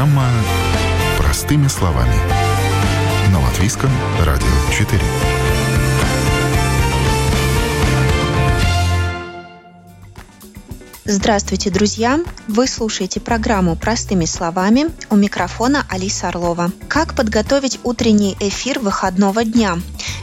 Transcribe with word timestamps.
Программа 0.00 0.30
«Простыми 1.18 1.68
словами». 1.68 2.14
На 3.30 3.38
Латвийском 3.38 3.90
радио 4.24 4.46
4. 4.72 4.98
Здравствуйте, 11.04 11.68
друзья! 11.68 12.18
Вы 12.48 12.66
слушаете 12.66 13.20
программу 13.20 13.76
«Простыми 13.76 14.24
словами». 14.24 14.86
У 15.10 15.16
микрофона 15.16 15.84
Алиса 15.90 16.28
Орлова. 16.28 16.70
Как 16.88 17.14
подготовить 17.14 17.78
утренний 17.82 18.38
эфир 18.40 18.78
выходного 18.78 19.44
дня? 19.44 19.76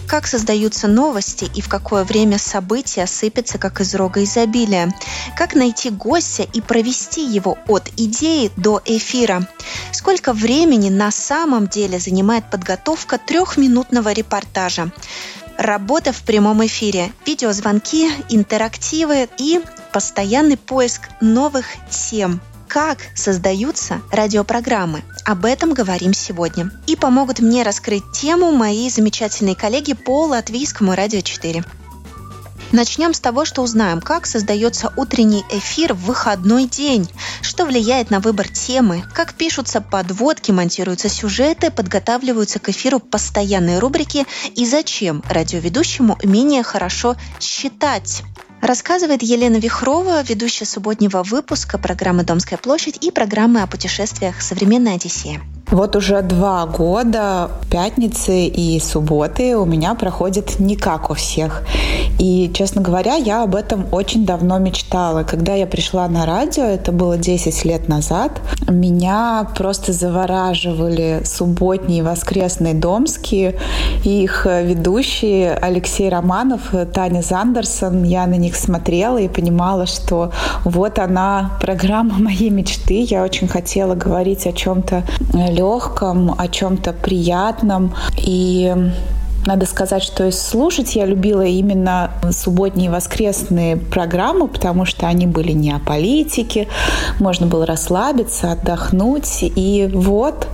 Как 0.08 0.26
создаются 0.26 0.88
новости 0.88 1.50
и 1.54 1.62
в 1.62 1.68
какое 1.68 2.06
время 2.06 2.38
события 2.38 3.06
сыпятся, 3.06 3.58
как 3.58 3.82
из 3.82 3.94
рога 3.94 4.24
изобилия? 4.24 4.94
Как 5.36 5.54
найти 5.54 5.90
гостя 5.90 6.44
и 6.44 6.62
провести 6.62 7.26
его 7.26 7.58
от 7.68 7.90
идеи 7.98 8.50
до 8.56 8.82
эфира? 8.86 9.48
Сколько 9.92 10.32
времени 10.32 10.90
на 10.90 11.12
самом 11.12 11.68
деле 11.68 12.00
занимает 12.00 12.50
подготовка 12.50 13.18
трехминутного 13.18 14.14
репортажа? 14.14 14.92
работа 15.58 16.14
в 16.14 16.22
прямом 16.22 16.66
эфире, 16.66 17.12
видеозвонки, 17.26 18.10
интерактивы 18.30 19.28
и 19.40 19.60
постоянный 19.92 20.56
поиск 20.56 21.10
новых 21.20 21.66
тем. 21.90 22.40
Как 22.68 23.00
создаются 23.16 24.02
радиопрограммы? 24.12 25.02
Об 25.26 25.46
этом 25.46 25.74
говорим 25.74 26.14
сегодня. 26.14 26.70
И 26.86 26.98
помогут 26.98 27.40
мне 27.40 27.64
раскрыть 27.64 28.04
тему 28.14 28.52
мои 28.52 28.90
замечательные 28.90 29.56
коллеги 29.56 29.94
по 29.94 30.26
Латвийскому 30.26 30.94
радио 30.94 31.22
4. 31.22 31.64
Начнем 32.74 33.14
с 33.14 33.22
того, 33.22 33.46
что 33.46 33.62
узнаем, 33.62 34.02
как 34.02 34.26
создается 34.26 34.92
утренний 34.98 35.46
эфир 35.50 35.94
в 35.94 36.04
выходной 36.04 36.66
день, 36.66 37.10
что 37.42 37.66
влияет 37.66 38.10
на 38.10 38.20
выбор 38.20 38.50
темы, 38.50 39.06
как 39.14 39.36
пишутся 39.36 39.80
подводки, 39.80 40.52
монтируются 40.52 41.08
сюжеты, 41.08 41.72
подготавливаются 41.72 42.60
к 42.60 42.68
эфиру 42.68 43.00
постоянные 43.00 43.80
рубрики 43.80 44.26
и 44.56 44.66
зачем 44.66 45.24
радиоведущему 45.30 46.18
умение 46.22 46.64
хорошо 46.64 47.16
считать. 47.40 48.24
Рассказывает 48.62 49.22
Елена 49.22 49.58
Вихрова, 49.58 50.22
ведущая 50.24 50.66
субботнего 50.66 51.24
выпуска 51.24 51.78
программы 51.78 52.24
«Домская 52.24 52.58
площадь» 52.58 52.98
и 53.02 53.12
программы 53.12 53.62
о 53.62 53.68
путешествиях 53.68 54.42
«Современная 54.42 54.96
Одиссея». 54.96 55.42
Вот 55.70 55.96
уже 55.96 56.22
два 56.22 56.66
года 56.66 57.52
пятницы 57.70 58.46
и 58.46 58.80
субботы 58.80 59.58
у 59.58 59.66
меня 59.66 59.96
проходят 59.96 60.60
не 60.60 60.78
как 60.78 61.10
у 61.10 61.14
всех. 61.14 61.64
И, 62.20 62.52
честно 62.54 62.82
говоря, 62.82 63.16
я 63.16 63.44
об 63.44 63.56
этом 63.56 63.86
очень 63.92 64.26
давно 64.26 64.58
мечтала. 64.58 65.24
Когда 65.24 65.54
я 65.54 65.68
пришла 65.68 66.08
на 66.08 66.26
радио, 66.26 66.64
это 66.64 66.92
было 66.92 67.18
10 67.18 67.66
лет 67.66 67.88
назад, 67.88 68.42
меня 68.68 69.48
просто 69.56 69.94
завораживали 69.94 71.22
субботние 71.24 72.04
воскресные 72.04 72.74
домские. 72.74 73.60
Их 74.04 74.46
ведущие 74.46 75.54
Алексей 75.54 76.10
Романов, 76.10 76.74
Таня 76.94 77.22
Зандерсон. 77.22 78.04
Я 78.04 78.26
на 78.28 78.36
них 78.36 78.56
смотрела 78.56 79.18
и 79.18 79.28
понимала, 79.28 79.86
что 79.86 80.32
вот 80.64 81.00
она, 81.00 81.58
программа 81.62 82.16
моей 82.20 82.50
мечты. 82.50 83.02
Я 83.02 83.24
очень 83.24 83.48
хотела 83.48 83.96
говорить 83.96 84.48
о 84.48 84.54
чем-то 84.54 85.04
легком, 85.34 86.36
о 86.38 86.48
чем-то 86.48 86.94
приятном. 86.94 87.94
И 88.18 88.74
надо 89.48 89.66
сказать, 89.66 90.04
что 90.04 90.30
слушать 90.32 90.96
я 90.96 91.06
любила 91.06 91.42
именно 91.42 92.12
субботние 92.32 92.88
и 92.88 92.90
воскресные 92.90 93.78
программы, 93.78 94.50
потому 94.50 94.84
что 94.84 95.08
они 95.08 95.26
были 95.26 95.54
не 95.54 95.72
о 95.72 95.80
политике, 95.80 96.68
можно 97.20 97.48
было 97.48 97.66
расслабиться, 97.66 98.52
отдохнуть. 98.52 99.40
И 99.42 99.90
вот 99.94 100.48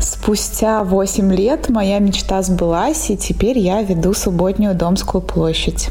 спустя 0.00 0.82
8 0.82 1.32
лет 1.32 1.68
моя 1.70 2.00
мечта 2.00 2.42
сбылась, 2.42 3.10
и 3.10 3.16
теперь 3.16 3.56
я 3.58 3.82
веду 3.82 4.12
субботнюю 4.14 4.74
Домскую 4.74 5.22
площадь. 5.22 5.88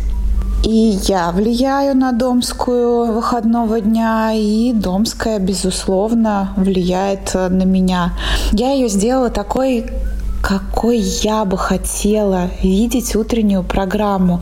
И 0.66 1.00
я 1.03 1.31
влияю 1.31 1.96
на 1.96 2.12
Домскую 2.12 3.14
выходного 3.14 3.80
дня, 3.80 4.34
и 4.34 4.74
Домская, 4.74 5.40
безусловно, 5.40 6.53
влияет 6.58 7.34
на 7.34 7.64
меня. 7.64 8.12
Я 8.52 8.74
ее 8.74 8.90
сделала 8.90 9.30
такой 9.30 9.86
какой 10.50 10.98
я 10.98 11.46
бы 11.46 11.60
хотела 11.60 12.50
видеть 12.64 13.16
утреннюю 13.16 13.62
программу. 13.62 14.42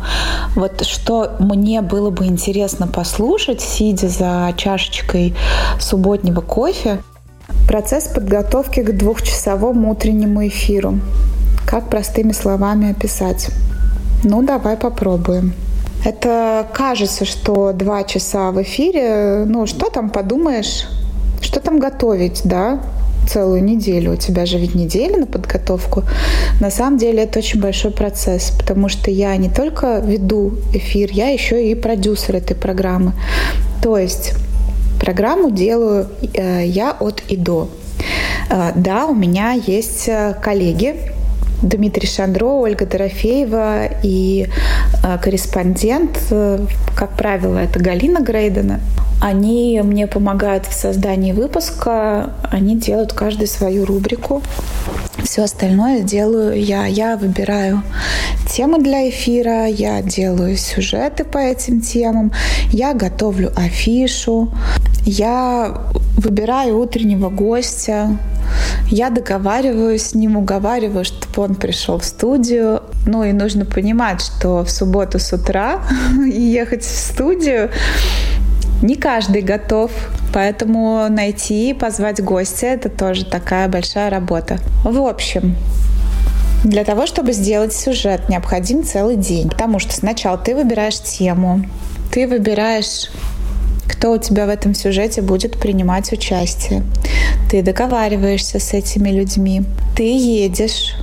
Вот 0.55 0.85
что 0.85 1.33
мне 1.39 1.81
было 1.81 2.11
бы 2.11 2.27
интересно 2.27 2.87
послушать, 2.87 3.59
сидя 3.59 4.07
за 4.07 4.53
чашечкой 4.55 5.35
субботнего 5.81 6.39
кофе. 6.39 7.03
Процесс 7.67 8.07
подготовки 8.07 8.83
к 8.83 8.97
двухчасовому 8.97 9.91
утреннему 9.91 10.47
эфиру. 10.47 10.99
Как 11.67 11.89
простыми 11.89 12.31
словами 12.31 12.91
описать? 12.91 13.49
Ну, 14.23 14.41
давай 14.43 14.77
попробуем. 14.77 15.53
Это 16.05 16.65
кажется, 16.73 17.25
что 17.25 17.73
два 17.73 18.05
часа 18.05 18.51
в 18.51 18.61
эфире, 18.61 19.43
ну 19.45 19.67
что 19.67 19.89
там 19.89 20.09
подумаешь, 20.09 20.87
что 21.41 21.59
там 21.59 21.79
готовить, 21.79 22.43
да, 22.45 22.79
целую 23.27 23.63
неделю. 23.63 24.13
У 24.13 24.15
тебя 24.15 24.45
же 24.45 24.57
ведь 24.57 24.75
неделя 24.75 25.17
на 25.17 25.25
подготовку. 25.25 26.03
На 26.61 26.71
самом 26.71 26.97
деле 26.97 27.23
это 27.23 27.39
очень 27.39 27.61
большой 27.61 27.91
процесс, 27.91 28.51
потому 28.57 28.89
что 28.89 29.11
я 29.11 29.35
не 29.37 29.49
только 29.49 29.99
веду 29.99 30.53
эфир, 30.73 31.09
я 31.11 31.29
еще 31.29 31.69
и 31.69 31.75
продюсер 31.75 32.35
этой 32.35 32.55
программы. 32.55 33.13
То 33.81 33.97
есть 33.97 34.33
программу 34.99 35.51
делаю 35.51 36.07
э, 36.33 36.65
я 36.65 36.91
от 36.99 37.21
и 37.27 37.37
до. 37.37 37.69
Э, 38.49 38.71
да, 38.75 39.05
у 39.05 39.13
меня 39.13 39.51
есть 39.51 40.07
э, 40.07 40.35
коллеги, 40.41 40.95
Дмитрий 41.61 42.07
Шандро, 42.07 42.61
Ольга 42.61 42.85
Дорофеева 42.85 43.85
и 44.03 44.47
корреспондент, 45.23 46.19
как 46.95 47.17
правило, 47.17 47.57
это 47.57 47.79
Галина 47.79 48.19
Грейдена. 48.19 48.79
Они 49.19 49.81
мне 49.83 50.05
помогают 50.05 50.65
в 50.67 50.73
создании 50.73 51.31
выпуска, 51.31 52.33
они 52.43 52.75
делают 52.75 53.13
каждый 53.13 53.47
свою 53.47 53.85
рубрику. 53.85 54.43
Все 55.23 55.43
остальное 55.43 56.01
делаю 56.01 56.61
я. 56.61 56.85
Я 56.85 57.17
выбираю 57.17 57.81
темы 58.47 58.79
для 58.79 59.09
эфира, 59.09 59.65
я 59.65 60.01
делаю 60.01 60.55
сюжеты 60.55 61.23
по 61.25 61.39
этим 61.39 61.81
темам, 61.81 62.31
я 62.71 62.93
готовлю 62.93 63.51
афишу, 63.55 64.49
я 65.03 65.81
выбираю 66.17 66.79
утреннего 66.79 67.29
гостя, 67.29 68.17
я 68.89 69.09
договариваюсь 69.09 70.03
с 70.03 70.15
ним, 70.15 70.37
уговариваю, 70.37 71.03
чтобы 71.03 71.43
он 71.43 71.55
пришел 71.55 71.97
в 71.97 72.05
студию. 72.05 72.83
Ну 73.05 73.23
и 73.23 73.33
нужно 73.33 73.65
понимать, 73.65 74.21
что 74.21 74.63
в 74.63 74.69
субботу 74.69 75.19
с 75.19 75.33
утра 75.33 75.81
ехать 76.25 76.83
в 76.83 76.97
студию 76.97 77.69
не 78.81 78.95
каждый 78.95 79.41
готов, 79.41 79.91
поэтому 80.33 81.07
найти 81.09 81.69
и 81.69 81.73
позвать 81.73 82.23
гостя– 82.23 82.65
это 82.67 82.89
тоже 82.89 83.25
такая 83.25 83.67
большая 83.67 84.09
работа. 84.09 84.59
В 84.83 85.01
общем, 85.01 85.55
для 86.63 86.83
того, 86.83 87.07
чтобы 87.07 87.33
сделать 87.33 87.73
сюжет, 87.73 88.29
необходим 88.29 88.83
целый 88.83 89.15
день, 89.15 89.49
потому 89.49 89.79
что 89.79 89.93
сначала 89.93 90.37
ты 90.37 90.55
выбираешь 90.55 90.99
тему, 90.99 91.65
ты 92.11 92.27
выбираешь 92.27 93.09
кто 93.87 94.11
у 94.11 94.17
тебя 94.17 94.45
в 94.45 94.49
этом 94.49 94.75
сюжете 94.75 95.21
будет 95.21 95.59
принимать 95.59 96.11
участие. 96.11 96.83
Ты 97.49 97.63
договариваешься 97.63 98.59
с 98.59 98.73
этими 98.73 99.09
людьми, 99.09 99.63
ты 99.95 100.03
едешь, 100.03 100.95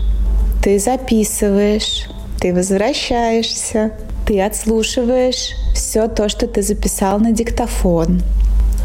ты 0.62 0.78
записываешь, 0.78 2.06
ты 2.40 2.54
возвращаешься, 2.54 3.92
ты 4.26 4.40
отслушиваешь 4.40 5.50
все 5.74 6.08
то, 6.08 6.28
что 6.28 6.46
ты 6.46 6.62
записал 6.62 7.18
на 7.18 7.32
диктофон, 7.32 8.22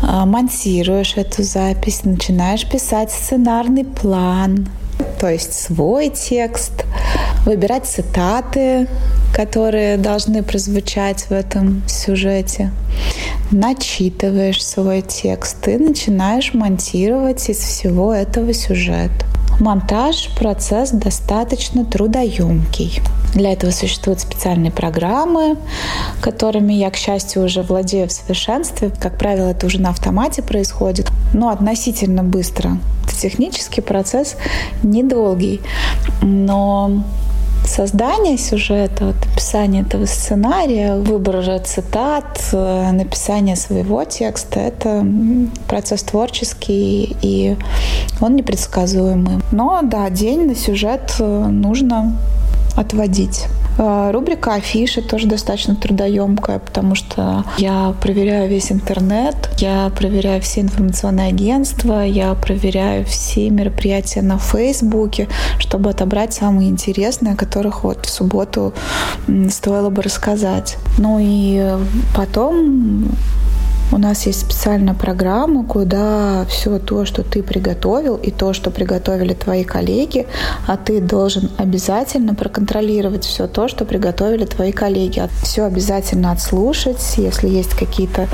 а, 0.01 0.25
монтируешь 0.25 1.15
эту 1.17 1.43
запись, 1.43 2.03
начинаешь 2.03 2.69
писать 2.69 3.11
сценарный 3.11 3.85
план, 3.85 4.67
то 5.19 5.29
есть 5.29 5.53
свой 5.53 6.09
текст, 6.09 6.85
выбирать 7.45 7.85
цитаты, 7.85 8.87
которые 9.33 9.97
должны 9.97 10.43
прозвучать 10.43 11.23
в 11.29 11.31
этом 11.31 11.83
сюжете. 11.87 12.71
Начитываешь 13.51 14.63
свой 14.63 15.01
текст 15.01 15.67
и 15.67 15.77
начинаешь 15.77 16.53
монтировать 16.53 17.49
из 17.49 17.57
всего 17.57 18.13
этого 18.13 18.53
сюжета. 18.53 19.25
Монтаж– 19.59 20.29
процесс 20.39 20.91
достаточно 20.91 21.83
трудоемкий. 21.83 23.01
Для 23.33 23.51
этого 23.51 23.71
существуют 23.71 24.21
специальные 24.21 24.71
программы, 24.71 25.57
которыми 26.21 26.73
я, 26.73 26.89
к 26.89 26.95
счастью, 26.95 27.43
уже 27.43 27.61
владею 27.61 28.07
в 28.07 28.11
совершенстве. 28.11 28.91
Как 28.99 29.17
правило, 29.17 29.49
это 29.49 29.65
уже 29.65 29.79
на 29.79 29.89
автомате 29.89 30.41
происходит, 30.41 31.11
но 31.33 31.49
относительно 31.49 32.23
быстро. 32.23 32.77
Технический 33.21 33.81
процесс 33.81 34.37
недолгий, 34.81 35.61
но 36.21 37.03
создание 37.69 38.37
сюжета, 38.37 39.05
вот, 39.05 39.15
описание 39.31 39.83
этого 39.83 40.05
сценария, 40.05 40.95
выбор 40.95 41.59
цитат, 41.59 42.49
э, 42.51 42.91
написание 42.91 43.55
своего 43.55 44.03
текста— 44.03 44.59
это 44.61 45.05
процесс 45.67 46.03
творческий, 46.03 47.15
и 47.21 47.55
он 48.19 48.35
непредсказуемый. 48.35 49.41
Но 49.51 49.79
да, 49.83 50.09
день 50.09 50.47
на 50.47 50.55
сюжет 50.55 51.15
э, 51.19 51.23
нужно 51.23 52.17
отводить. 52.75 53.45
А, 53.77 54.11
рубрика 54.11 54.55
афиши 54.55 55.01
тоже 55.01 55.27
достаточно 55.27 55.75
трудоемкая, 55.75 56.59
потому 56.59 56.95
что 56.95 57.45
я 57.57 57.95
проверяю 58.01 58.49
весь 58.49 58.71
интернет, 58.71 59.49
я 59.57 59.89
проверяю 59.95 60.41
все 60.41 60.61
информационные 60.61 61.29
агентства, 61.29 62.03
я 62.03 62.33
проверяю 62.33 63.05
все 63.05 63.49
мероприятия 63.49 64.21
на 64.21 64.37
Фейсбуке, 64.37 65.29
чтобы 65.59 65.91
отобрать 65.91 66.33
самые 66.33 66.69
интересные, 66.69 67.33
о 67.33 67.37
которых 67.37 67.83
вот 67.83 68.05
в 68.05 68.09
субботу 68.09 68.73
стоило 69.49 69.89
бы 69.89 70.01
рассказать. 70.01 70.77
Ну 70.97 71.17
и 71.21 71.77
потом 72.13 73.09
у 73.91 73.97
нас 73.97 74.25
есть 74.27 74.41
специальная 74.41 74.93
программа, 74.93 75.63
куда 75.63 76.45
все 76.47 76.77
то, 76.79 77.05
что 77.05 77.23
ты 77.23 77.41
приготовил, 77.41 78.15
и 78.15 78.29
то, 78.29 78.53
что 78.53 78.69
приготовили 78.69 79.33
твои 79.33 79.63
коллеги, 79.63 80.27
а 80.67 80.77
ты 80.77 81.01
должен 81.01 81.49
обязательно 81.57 82.35
проконтролировать 82.35 83.25
все 83.25 83.47
то, 83.47 83.67
что 83.67 83.85
приготовили 83.85 84.45
твои 84.45 84.71
коллеги. 84.71 85.23
Все 85.41 85.63
обязательно 85.63 86.31
отслушать. 86.31 87.01
Если 87.17 87.49
есть 87.49 87.71
какие-то 87.71 88.27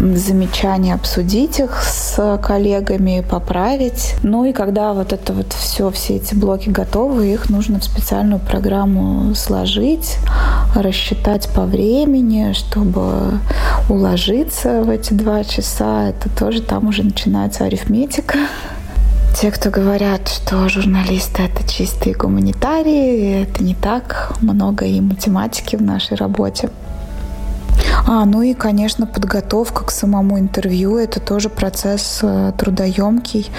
замечания, 0.00 0.94
обсудить 0.94 1.58
их 1.60 1.82
с 1.82 2.38
коллегами, 2.42 3.24
поправить. 3.28 4.14
Ну 4.22 4.44
и 4.44 4.52
когда 4.52 4.94
вот 4.94 5.12
это 5.12 5.32
вот 5.32 5.52
все, 5.52 5.90
все 5.90 6.16
эти 6.16 6.34
блоки 6.34 6.70
готовы, 6.70 7.32
их 7.32 7.50
нужно 7.50 7.80
в 7.80 7.84
специальную 7.84 8.40
программу 8.40 9.34
сложить, 9.34 10.16
рассчитать 10.74 11.48
по 11.54 11.62
времени, 11.62 12.52
чтобы 12.52 13.38
уложиться 13.88 14.85
в 14.86 14.90
эти 14.90 15.12
два 15.12 15.42
часа, 15.42 16.10
это 16.10 16.30
тоже 16.30 16.62
там 16.62 16.88
уже 16.88 17.02
начинается 17.02 17.64
арифметика. 17.64 18.38
Те, 19.38 19.50
кто 19.50 19.70
говорят, 19.70 20.28
что 20.28 20.68
журналисты— 20.68 21.42
это 21.44 21.68
чистые 21.68 22.14
гуманитарии, 22.14 23.42
это 23.42 23.64
не 23.64 23.74
так. 23.74 24.32
Много 24.40 24.86
и 24.86 25.00
математики 25.00 25.74
в 25.76 25.82
нашей 25.82 26.16
работе. 26.16 26.70
А, 28.06 28.24
ну 28.24 28.42
и, 28.42 28.54
конечно, 28.54 29.06
подготовка 29.06 29.84
к 29.84 29.90
самому 29.90 30.38
интервью– 30.38 30.96
это 30.98 31.18
тоже 31.18 31.48
процесс 31.50 32.20
э, 32.22 32.52
трудоемкий. 32.56 33.50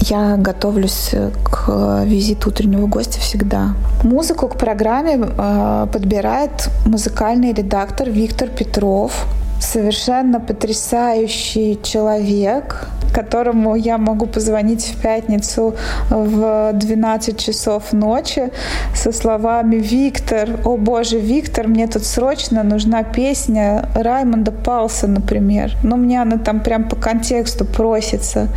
Я 0.00 0.36
готовлюсь 0.38 1.10
к 1.44 2.02
визиту 2.06 2.48
утреннего 2.48 2.86
гостя 2.86 3.20
всегда. 3.20 3.74
Музыку 4.02 4.48
к 4.48 4.56
программе 4.56 5.18
э, 5.20 5.86
подбирает 5.92 6.70
музыкальный 6.86 7.52
редактор 7.52 8.08
Виктор 8.08 8.48
Петров 8.48 9.26
совершенно 9.60 10.40
потрясающий 10.40 11.78
человек, 11.82 12.88
которому 13.14 13.76
я 13.76 13.96
могу 13.96 14.26
позвонить 14.26 14.84
в 14.84 15.00
пятницу 15.00 15.74
в 16.10 16.72
12 16.72 17.38
часов 17.38 17.92
ночи 17.92 18.50
со 18.94 19.12
словами 19.12 19.76
«Виктор, 19.76 20.48
о 20.64 20.76
боже, 20.76 21.18
Виктор, 21.20 21.68
мне 21.68 21.86
тут 21.86 22.04
срочно 22.04 22.62
нужна 22.64 23.04
песня 23.04 23.88
Раймонда 23.94 24.50
Палса, 24.50 25.06
например». 25.06 25.76
Ну, 25.84 25.96
мне 25.96 26.20
она 26.22 26.38
там 26.38 26.60
прям 26.60 26.88
по 26.88 26.96
контексту 26.96 27.64
просится. 27.64 28.48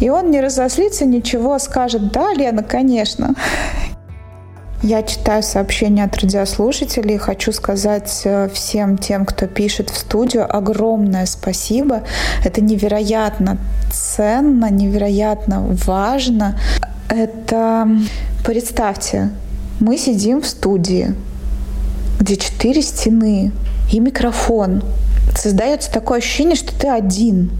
И 0.00 0.10
он 0.10 0.30
не 0.30 0.40
разослится 0.40 1.06
ничего, 1.06 1.58
скажет 1.58 2.12
«Да, 2.12 2.32
Лена, 2.34 2.62
конечно». 2.62 3.34
Я 4.82 5.02
читаю 5.02 5.42
сообщения 5.42 6.04
от 6.04 6.16
радиослушателей. 6.16 7.18
Хочу 7.18 7.52
сказать 7.52 8.22
э, 8.24 8.48
всем 8.48 8.96
тем, 8.96 9.26
кто 9.26 9.46
пишет 9.46 9.90
в 9.90 9.96
студию, 9.98 10.46
огромное 10.48 11.26
спасибо. 11.26 12.02
Это 12.46 12.62
невероятно 12.62 13.58
ценно, 13.92 14.70
невероятно 14.70 15.66
важно. 15.84 16.58
Это, 17.10 17.88
представьте, 18.42 19.28
мы 19.80 19.98
сидим 19.98 20.40
в 20.40 20.46
студии, 20.46 21.14
где 22.18 22.36
четыре 22.36 22.80
стены 22.80 23.52
и 23.92 24.00
микрофон. 24.00 24.82
Создается 25.36 25.92
такое 25.92 26.20
ощущение, 26.20 26.56
что 26.56 26.74
ты 26.78 26.88
один 26.88 27.50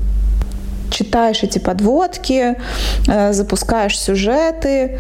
читаешь 0.91 1.43
эти 1.43 1.59
подводки, 1.59 2.57
э, 3.09 3.33
запускаешь 3.35 3.99
сюжеты, 3.99 4.99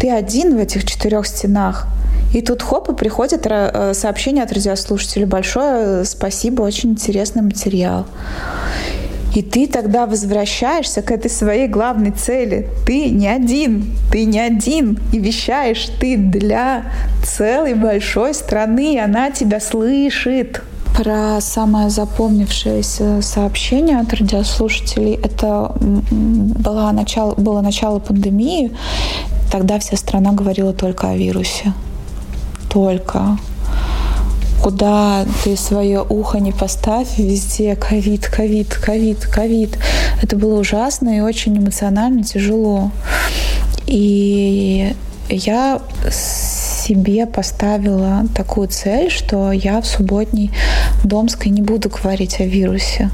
ты 0.00 0.10
один 0.10 0.56
в 0.56 0.58
этих 0.58 0.84
четырех 0.84 1.26
стенах. 1.26 1.86
И 2.32 2.40
тут 2.40 2.62
хоп, 2.62 2.88
и 2.90 2.94
приходит 2.94 3.46
э, 3.46 3.92
сообщение 3.92 4.44
от 4.44 4.52
радиослушателя. 4.52 5.26
Большое 5.26 6.04
спасибо, 6.04 6.62
очень 6.62 6.90
интересный 6.90 7.42
материал. 7.42 8.06
И 9.34 9.42
ты 9.42 9.66
тогда 9.66 10.06
возвращаешься 10.06 11.02
к 11.02 11.10
этой 11.10 11.30
своей 11.30 11.68
главной 11.68 12.10
цели. 12.10 12.68
Ты 12.86 13.10
не 13.10 13.28
один, 13.28 13.84
ты 14.10 14.24
не 14.24 14.40
один. 14.40 14.98
И 15.12 15.18
вещаешь 15.18 15.88
ты 16.00 16.16
для 16.16 16.84
целой 17.24 17.74
большой 17.74 18.34
страны, 18.34 18.94
и 18.94 18.98
она 18.98 19.30
тебя 19.30 19.60
слышит. 19.60 20.62
Про 20.96 21.40
самое 21.40 21.88
запомнившееся 21.88 23.22
сообщение 23.22 24.00
от 24.00 24.12
радиослушателей 24.12 25.14
это 25.14 25.72
было 25.80 26.90
начало, 26.92 27.34
было 27.36 27.60
начало 27.60 28.00
пандемии, 28.00 28.72
Тогда 29.50 29.80
вся 29.80 29.96
страна 29.96 30.32
говорила 30.32 30.72
только 30.72 31.10
о 31.10 31.16
вирусе. 31.16 31.72
Только. 32.68 33.36
Куда 34.62 35.24
ты 35.42 35.56
свое 35.56 36.04
ухо 36.08 36.38
не 36.38 36.52
поставь, 36.52 37.18
везде 37.18 37.74
ковид, 37.74 38.28
ковид, 38.28 38.74
ковид, 38.74 39.26
ковид. 39.26 39.78
Это 40.22 40.36
было 40.36 40.60
ужасно 40.60 41.16
и 41.16 41.20
очень 41.20 41.58
эмоционально 41.58 42.22
тяжело. 42.22 42.92
И 43.86 44.94
я 45.28 45.80
себе 46.90 47.24
поставила 47.24 48.24
такую 48.34 48.66
цель, 48.66 49.10
что 49.10 49.52
я 49.52 49.80
в 49.80 49.86
субботней 49.86 50.50
Домской 51.04 51.52
не 51.52 51.62
буду 51.62 51.88
говорить 51.88 52.40
о 52.40 52.44
вирусе. 52.44 53.10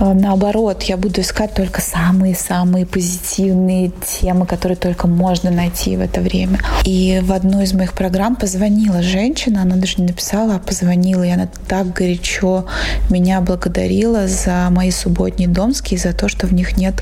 Э, 0.00 0.14
наоборот, 0.14 0.82
я 0.84 0.96
буду 0.96 1.20
искать 1.20 1.52
только 1.52 1.82
самые-самые 1.82 2.86
позитивные 2.86 3.92
темы, 4.20 4.46
которые 4.46 4.76
только 4.76 5.08
можно 5.08 5.50
найти 5.50 5.96
в 5.98 6.00
это 6.00 6.22
время. 6.22 6.58
И 6.84 7.20
в 7.22 7.32
одну 7.32 7.60
из 7.60 7.74
моих 7.74 7.92
программ 7.92 8.34
позвонила 8.34 9.02
женщина, 9.02 9.62
она 9.62 9.76
даже 9.76 9.96
не 9.98 10.06
написала, 10.06 10.54
а 10.54 10.58
позвонила, 10.58 11.22
и 11.22 11.30
она 11.30 11.48
так 11.68 11.92
горячо 11.92 12.64
меня 13.10 13.42
благодарила 13.42 14.26
за 14.26 14.68
мои 14.70 14.90
субботние 14.90 15.48
домские, 15.48 16.00
за 16.00 16.14
то, 16.14 16.28
что 16.28 16.46
в 16.46 16.54
них 16.54 16.78
нет 16.78 16.94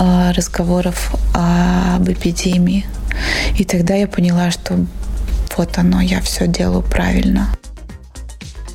э, 0.00 0.32
разговоров 0.32 1.14
об 1.34 2.10
эпидемии. 2.10 2.84
И 3.56 3.64
тогда 3.64 3.94
я 3.94 4.06
поняла, 4.06 4.50
что 4.50 4.78
вот 5.56 5.78
оно, 5.78 6.00
я 6.00 6.20
все 6.20 6.46
делаю 6.46 6.82
правильно. 6.82 7.48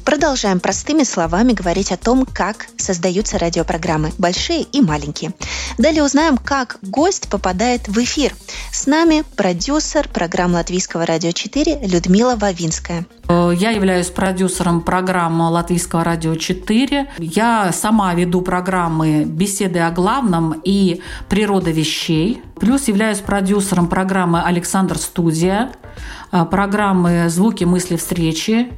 Продолжаем 0.05 0.59
простыми 0.59 1.03
словами 1.03 1.53
говорить 1.53 1.91
о 1.91 1.97
том, 1.97 2.25
как 2.25 2.67
создаются 2.77 3.37
радиопрограммы, 3.37 4.11
большие 4.17 4.63
и 4.63 4.81
маленькие. 4.81 5.33
Далее 5.77 6.03
узнаем, 6.03 6.37
как 6.37 6.77
гость 6.81 7.29
попадает 7.29 7.87
в 7.87 7.97
эфир. 7.99 8.33
С 8.71 8.85
нами 8.85 9.23
продюсер 9.37 10.07
программы 10.09 10.55
Латвийского 10.55 11.05
радио 11.05 11.31
4 11.31 11.87
Людмила 11.87 12.35
Вавинская. 12.35 13.05
Я 13.29 13.71
являюсь 13.71 14.07
продюсером 14.07 14.81
программы 14.81 15.49
Латвийского 15.49 16.03
радио 16.03 16.35
4. 16.35 17.11
Я 17.19 17.71
сама 17.71 18.13
веду 18.13 18.41
программы 18.41 19.23
«Беседы 19.23 19.79
о 19.79 19.91
главном» 19.91 20.61
и 20.63 21.01
«Природа 21.29 21.71
вещей». 21.71 22.41
Плюс 22.59 22.87
являюсь 22.87 23.19
продюсером 23.19 23.87
программы 23.87 24.41
«Александр 24.41 24.97
Студия», 24.97 25.71
э, 25.71 26.22
программы 26.49 27.29
«Звуки 27.29 27.63
мысли 27.63 27.95
встречи», 27.95 28.71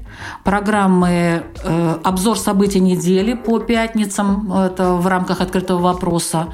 программы 0.44 1.44
э, 1.64 1.98
«Обзор 2.04 2.38
событий 2.38 2.80
недели» 2.80 3.34
по 3.34 3.60
пятницам, 3.60 4.52
это 4.52 4.96
в 4.96 5.08
рамках 5.08 5.42
открытого 5.42 5.80
вопроса. 5.80 6.48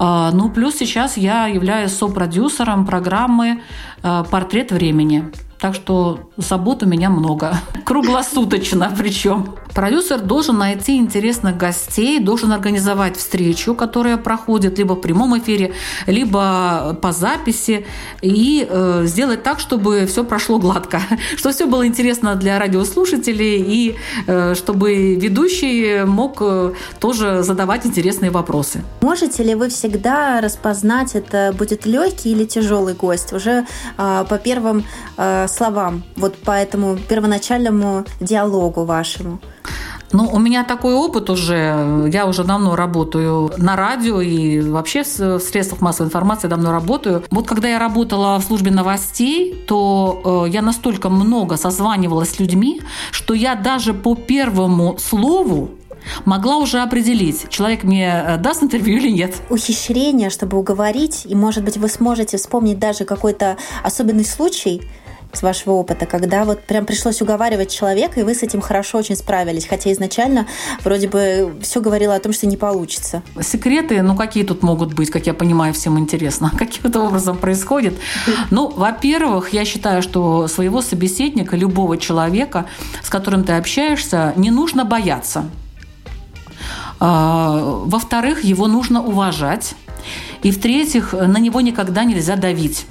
Э, 0.00 0.30
ну, 0.32 0.50
плюс 0.50 0.76
сейчас 0.76 1.16
я 1.16 1.46
являюсь 1.46 1.92
сопродюсером 1.92 2.86
программы 2.86 3.60
«Портрет 4.02 4.72
времени». 4.72 5.30
Так 5.62 5.76
что 5.76 6.18
забот 6.36 6.82
у 6.82 6.86
меня 6.86 7.08
много. 7.08 7.54
Круглосуточно 7.84 8.92
причем. 8.98 9.54
Продюсер 9.72 10.18
должен 10.18 10.58
найти 10.58 10.96
интересных 10.96 11.56
гостей, 11.56 12.18
должен 12.18 12.52
организовать 12.52 13.16
встречу, 13.16 13.74
которая 13.74 14.16
проходит 14.16 14.76
либо 14.78 14.94
в 14.94 15.00
прямом 15.00 15.38
эфире, 15.38 15.72
либо 16.08 16.98
по 17.00 17.12
записи, 17.12 17.86
и 18.22 18.66
э, 18.68 19.04
сделать 19.06 19.44
так, 19.44 19.60
чтобы 19.60 20.06
все 20.06 20.24
прошло 20.24 20.58
гладко, 20.58 21.00
чтобы 21.36 21.54
все 21.54 21.66
было 21.66 21.86
интересно 21.86 22.34
для 22.34 22.58
радиослушателей, 22.58 23.62
и 23.62 23.96
э, 24.26 24.54
чтобы 24.56 25.14
ведущий 25.14 26.04
мог 26.04 26.38
э, 26.40 26.72
тоже 26.98 27.44
задавать 27.44 27.86
интересные 27.86 28.32
вопросы. 28.32 28.82
Можете 29.00 29.44
ли 29.44 29.54
вы 29.54 29.68
всегда 29.68 30.40
распознать, 30.40 31.14
это 31.14 31.54
будет 31.56 31.86
легкий 31.86 32.32
или 32.32 32.44
тяжелый 32.46 32.94
гость? 32.94 33.32
Уже 33.32 33.64
э, 33.96 34.24
по 34.28 34.38
первым 34.38 34.84
э, 35.16 35.46
словам, 35.52 36.02
вот 36.16 36.36
по 36.36 36.52
этому 36.52 36.96
первоначальному 36.96 38.04
диалогу 38.20 38.84
вашему? 38.84 39.40
Ну, 40.12 40.28
у 40.30 40.38
меня 40.38 40.64
такой 40.64 40.94
опыт 40.94 41.30
уже. 41.30 42.10
Я 42.12 42.26
уже 42.26 42.44
давно 42.44 42.76
работаю 42.76 43.50
на 43.56 43.76
радио 43.76 44.20
и 44.20 44.60
вообще 44.60 45.02
в 45.04 45.40
средствах 45.40 45.80
массовой 45.80 46.08
информации 46.08 46.48
давно 46.48 46.70
работаю. 46.70 47.24
Вот 47.30 47.46
когда 47.46 47.68
я 47.68 47.78
работала 47.78 48.38
в 48.38 48.44
службе 48.44 48.70
новостей, 48.70 49.64
то 49.66 50.44
э, 50.46 50.50
я 50.50 50.60
настолько 50.60 51.08
много 51.08 51.56
созванивалась 51.56 52.30
с 52.30 52.40
людьми, 52.40 52.82
что 53.10 53.32
я 53.32 53.54
даже 53.54 53.94
по 53.94 54.14
первому 54.14 54.98
слову 54.98 55.70
могла 56.24 56.56
уже 56.56 56.80
определить, 56.80 57.48
человек 57.48 57.84
мне 57.84 58.24
э, 58.26 58.36
даст 58.36 58.62
интервью 58.62 58.98
или 58.98 59.10
нет. 59.10 59.34
Ухищрение, 59.50 60.30
чтобы 60.30 60.58
уговорить, 60.58 61.22
и, 61.24 61.34
может 61.34 61.64
быть, 61.64 61.76
вы 61.76 61.88
сможете 61.88 62.36
вспомнить 62.36 62.78
даже 62.78 63.04
какой-то 63.04 63.56
особенный 63.82 64.24
случай, 64.24 64.82
с 65.32 65.42
вашего 65.42 65.74
опыта, 65.74 66.06
когда 66.06 66.44
вот 66.44 66.62
прям 66.62 66.84
пришлось 66.84 67.22
уговаривать 67.22 67.70
человека, 67.70 68.20
и 68.20 68.22
вы 68.22 68.34
с 68.34 68.42
этим 68.42 68.60
хорошо 68.60 68.98
очень 68.98 69.16
справились, 69.16 69.66
хотя 69.66 69.90
изначально 69.92 70.46
вроде 70.84 71.08
бы 71.08 71.54
все 71.62 71.80
говорило 71.80 72.14
о 72.14 72.20
том, 72.20 72.32
что 72.32 72.46
не 72.46 72.56
получится. 72.56 73.22
Секреты, 73.40 74.02
ну 74.02 74.14
какие 74.14 74.44
тут 74.44 74.62
могут 74.62 74.94
быть, 74.94 75.10
как 75.10 75.26
я 75.26 75.34
понимаю, 75.34 75.72
всем 75.72 75.98
интересно, 75.98 76.50
каким-то 76.58 77.00
образом 77.00 77.36
происходит. 77.38 77.94
Ну, 78.50 78.68
во-первых, 78.68 79.52
я 79.52 79.64
считаю, 79.64 80.02
что 80.02 80.48
своего 80.48 80.82
собеседника, 80.82 81.56
любого 81.56 81.96
человека, 81.96 82.66
с 83.02 83.08
которым 83.08 83.44
ты 83.44 83.52
общаешься, 83.52 84.34
не 84.36 84.50
нужно 84.50 84.84
бояться. 84.84 85.44
А, 87.00 87.82
во-вторых, 87.84 88.44
его 88.44 88.66
нужно 88.66 89.02
уважать. 89.02 89.74
И 90.42 90.50
в-третьих, 90.50 91.12
на 91.12 91.38
него 91.38 91.60
никогда 91.60 92.04
нельзя 92.04 92.36
давить. 92.36 92.86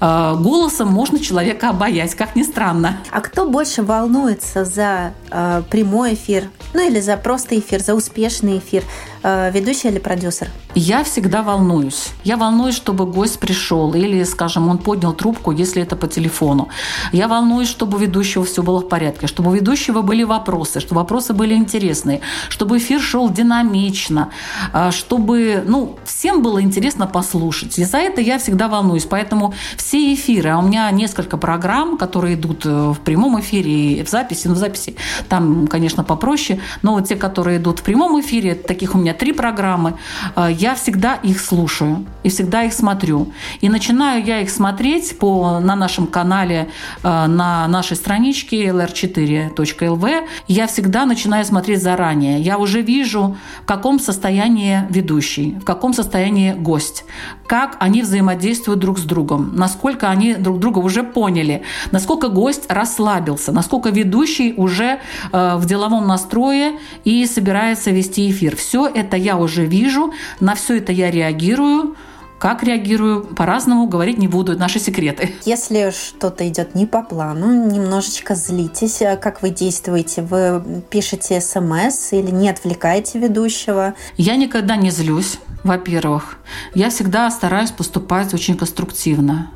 Э, 0.00 0.36
голосом 0.38 0.88
можно 0.88 1.18
человека 1.18 1.70
обаять, 1.70 2.14
как 2.14 2.36
ни 2.36 2.42
странно. 2.42 2.98
А 3.10 3.20
кто 3.20 3.48
больше 3.48 3.82
волнуется 3.82 4.64
за 4.64 5.12
э, 5.30 5.62
прямой 5.70 6.14
эфир, 6.14 6.44
ну 6.74 6.86
или 6.86 7.00
за 7.00 7.16
просто 7.16 7.58
эфир, 7.58 7.80
за 7.80 7.94
успешный 7.94 8.58
эфир? 8.58 8.84
Э, 9.22 9.50
ведущий 9.50 9.88
или 9.88 9.98
продюсер? 9.98 10.48
Я 10.74 11.02
всегда 11.02 11.42
волнуюсь. 11.42 12.10
Я 12.24 12.36
волнуюсь, 12.36 12.76
чтобы 12.76 13.04
гость 13.06 13.40
пришел 13.40 13.94
или, 13.94 14.22
скажем, 14.24 14.68
он 14.68 14.78
поднял 14.78 15.12
трубку, 15.12 15.50
если 15.50 15.82
это 15.82 15.96
по 15.96 16.06
телефону. 16.06 16.68
Я 17.12 17.26
волнуюсь, 17.26 17.68
чтобы 17.68 17.96
у 17.96 18.00
ведущего 18.00 18.44
все 18.44 18.62
было 18.62 18.80
в 18.80 18.88
порядке, 18.88 19.26
чтобы 19.26 19.50
у 19.50 19.54
ведущего 19.54 20.02
были 20.02 20.22
вопросы, 20.22 20.80
чтобы 20.80 21.00
вопросы 21.00 21.32
были 21.32 21.54
интересные, 21.54 22.20
чтобы 22.48 22.78
эфир 22.78 23.00
шел 23.00 23.28
динамично, 23.28 24.28
э, 24.72 24.90
чтобы 24.92 25.64
ну, 25.66 25.98
всем 26.04 26.42
было 26.42 26.62
интересно 26.62 27.06
послушать. 27.06 27.78
И 27.78 27.84
за 27.84 27.98
это 27.98 28.20
я 28.20 28.38
всегда 28.38 28.68
волнуюсь. 28.68 29.04
Поэтому 29.04 29.54
все 29.76 30.14
эфиры, 30.14 30.50
а 30.50 30.58
у 30.58 30.62
меня 30.62 30.90
несколько 30.92 31.36
программ, 31.36 31.98
которые 31.98 32.34
идут 32.34 32.66
э, 32.66 32.90
в 32.90 33.00
прямом 33.00 33.40
эфире 33.40 33.94
и 33.94 34.04
в 34.04 34.08
записи, 34.08 34.46
ну, 34.46 34.54
в 34.54 34.58
записи 34.58 34.94
там, 35.28 35.66
конечно, 35.66 36.04
попроще, 36.04 36.60
но 36.82 36.92
вот 36.94 37.08
те, 37.08 37.16
которые 37.16 37.58
идут 37.58 37.80
в 37.80 37.82
прямом 37.82 38.20
эфире, 38.20 38.54
таких 38.54 38.94
у 38.94 38.98
меня 38.98 39.08
меня 39.08 39.14
три 39.18 39.32
программы, 39.32 39.94
э, 40.36 40.48
я 40.52 40.74
всегда 40.74 41.14
их 41.14 41.40
слушаю 41.40 42.06
и 42.22 42.28
всегда 42.28 42.62
их 42.62 42.72
смотрю. 42.72 43.32
И 43.60 43.68
начинаю 43.68 44.24
я 44.24 44.40
их 44.40 44.50
смотреть 44.50 45.18
по, 45.18 45.60
на 45.60 45.76
нашем 45.76 46.06
канале, 46.06 46.68
э, 47.02 47.26
на 47.26 47.68
нашей 47.68 47.96
страничке 47.96 48.66
lr4.lv. 48.66 50.26
Я 50.46 50.66
всегда 50.66 51.04
начинаю 51.04 51.44
смотреть 51.44 51.82
заранее. 51.82 52.40
Я 52.40 52.58
уже 52.58 52.80
вижу, 52.82 53.36
в 53.62 53.66
каком 53.66 53.98
состоянии 53.98 54.84
ведущий, 54.90 55.58
в 55.60 55.64
каком 55.64 55.92
состоянии 55.92 56.52
гость, 56.52 57.04
как 57.46 57.76
они 57.80 58.02
взаимодействуют 58.02 58.80
друг 58.80 58.98
с 58.98 59.02
другом, 59.02 59.52
насколько 59.54 60.08
они 60.08 60.34
друг 60.34 60.58
друга 60.58 60.78
уже 60.78 61.02
поняли, 61.02 61.62
насколько 61.92 62.28
гость 62.28 62.66
расслабился, 62.68 63.52
насколько 63.52 63.90
ведущий 63.90 64.54
уже 64.56 65.00
э, 65.32 65.56
в 65.56 65.66
деловом 65.66 66.06
настрое 66.06 66.78
и 67.04 67.26
собирается 67.26 67.90
вести 67.90 68.30
эфир. 68.30 68.56
Все 68.56 68.86
это 68.98 69.16
я 69.16 69.36
уже 69.36 69.64
вижу, 69.64 70.12
на 70.40 70.54
все 70.54 70.78
это 70.78 70.92
я 70.92 71.10
реагирую, 71.10 71.96
как 72.38 72.62
реагирую, 72.62 73.24
по-разному 73.24 73.88
говорить 73.88 74.18
не 74.18 74.28
буду, 74.28 74.56
наши 74.56 74.78
секреты. 74.78 75.34
Если 75.44 75.90
что-то 75.90 76.48
идет 76.48 76.74
не 76.74 76.86
по 76.86 77.02
плану, 77.02 77.68
немножечко 77.68 78.34
злитесь, 78.34 79.02
а 79.02 79.16
как 79.16 79.42
вы 79.42 79.50
действуете? 79.50 80.22
Вы 80.22 80.62
пишете 80.88 81.40
смс 81.40 82.12
или 82.12 82.30
не 82.30 82.48
отвлекаете 82.48 83.18
ведущего? 83.18 83.94
Я 84.16 84.36
никогда 84.36 84.76
не 84.76 84.90
злюсь, 84.90 85.38
во-первых. 85.64 86.38
Я 86.74 86.90
всегда 86.90 87.28
стараюсь 87.30 87.72
поступать 87.72 88.32
очень 88.34 88.56
конструктивно. 88.56 89.50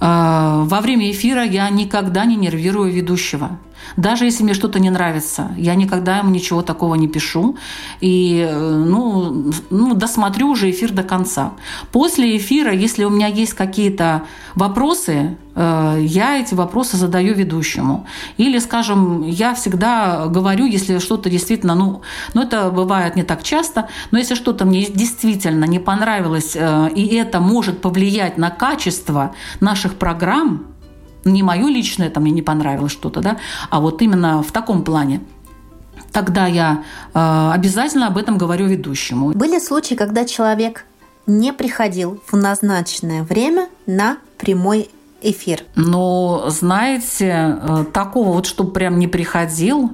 А, 0.00 0.64
во 0.64 0.80
время 0.80 1.10
эфира 1.10 1.44
я 1.44 1.68
никогда 1.70 2.24
не 2.24 2.34
нервирую 2.36 2.92
ведущего. 2.92 3.58
Даже 3.96 4.24
если 4.24 4.44
мне 4.44 4.54
что-то 4.54 4.80
не 4.80 4.90
нравится, 4.90 5.52
я 5.56 5.74
никогда 5.74 6.18
ему 6.18 6.30
ничего 6.30 6.62
такого 6.62 6.94
не 6.94 7.08
пишу. 7.08 7.56
И 8.00 8.46
э, 8.48 8.84
ну, 8.86 9.52
ну, 9.70 9.94
досмотрю 9.94 10.48
уже 10.48 10.70
эфир 10.70 10.92
до 10.92 11.02
конца. 11.02 11.52
После 11.92 12.36
эфира, 12.36 12.72
если 12.72 13.04
у 13.04 13.10
меня 13.10 13.26
есть 13.26 13.54
какие-то 13.54 14.22
вопросы, 14.54 15.36
э, 15.54 15.98
я 16.00 16.38
эти 16.38 16.54
вопросы 16.54 16.96
задаю 16.96 17.34
ведущему. 17.34 18.06
Или, 18.38 18.58
скажем, 18.58 19.22
я 19.22 19.54
всегда 19.54 20.26
говорю, 20.26 20.66
если 20.66 20.98
что-то 20.98 21.30
действительно, 21.30 21.74
ну, 21.74 22.02
ну 22.34 22.42
это 22.42 22.70
бывает 22.70 23.16
не 23.16 23.22
так 23.22 23.42
часто, 23.42 23.88
но 24.10 24.18
если 24.18 24.34
что-то 24.34 24.64
мне 24.64 24.86
действительно 24.86 25.64
не 25.64 25.78
понравилось, 25.78 26.52
э, 26.54 26.90
и 26.94 27.06
это 27.14 27.40
может 27.40 27.80
повлиять 27.80 28.38
на 28.38 28.50
качество 28.50 29.34
наших 29.60 29.94
программ, 29.94 30.66
не 31.24 31.42
мое 31.42 31.68
личное, 31.68 32.10
там 32.10 32.24
мне 32.24 32.32
не 32.32 32.42
понравилось 32.42 32.92
что-то, 32.92 33.20
да, 33.20 33.36
а 33.70 33.80
вот 33.80 34.02
именно 34.02 34.42
в 34.42 34.52
таком 34.52 34.84
плане 34.84 35.20
тогда 36.12 36.46
я 36.46 36.82
э, 37.14 37.50
обязательно 37.52 38.08
об 38.08 38.18
этом 38.18 38.38
говорю 38.38 38.66
ведущему. 38.66 39.30
Были 39.30 39.58
случаи, 39.58 39.94
когда 39.94 40.24
человек 40.24 40.84
не 41.26 41.52
приходил 41.52 42.20
в 42.26 42.34
назначенное 42.36 43.22
время 43.22 43.68
на 43.86 44.18
прямой 44.38 44.90
эфир? 45.22 45.62
Но, 45.76 46.46
знаете, 46.48 47.58
э, 47.60 47.84
такого 47.92 48.32
вот, 48.32 48.46
чтобы 48.46 48.72
прям 48.72 48.98
не 48.98 49.06
приходил, 49.06 49.92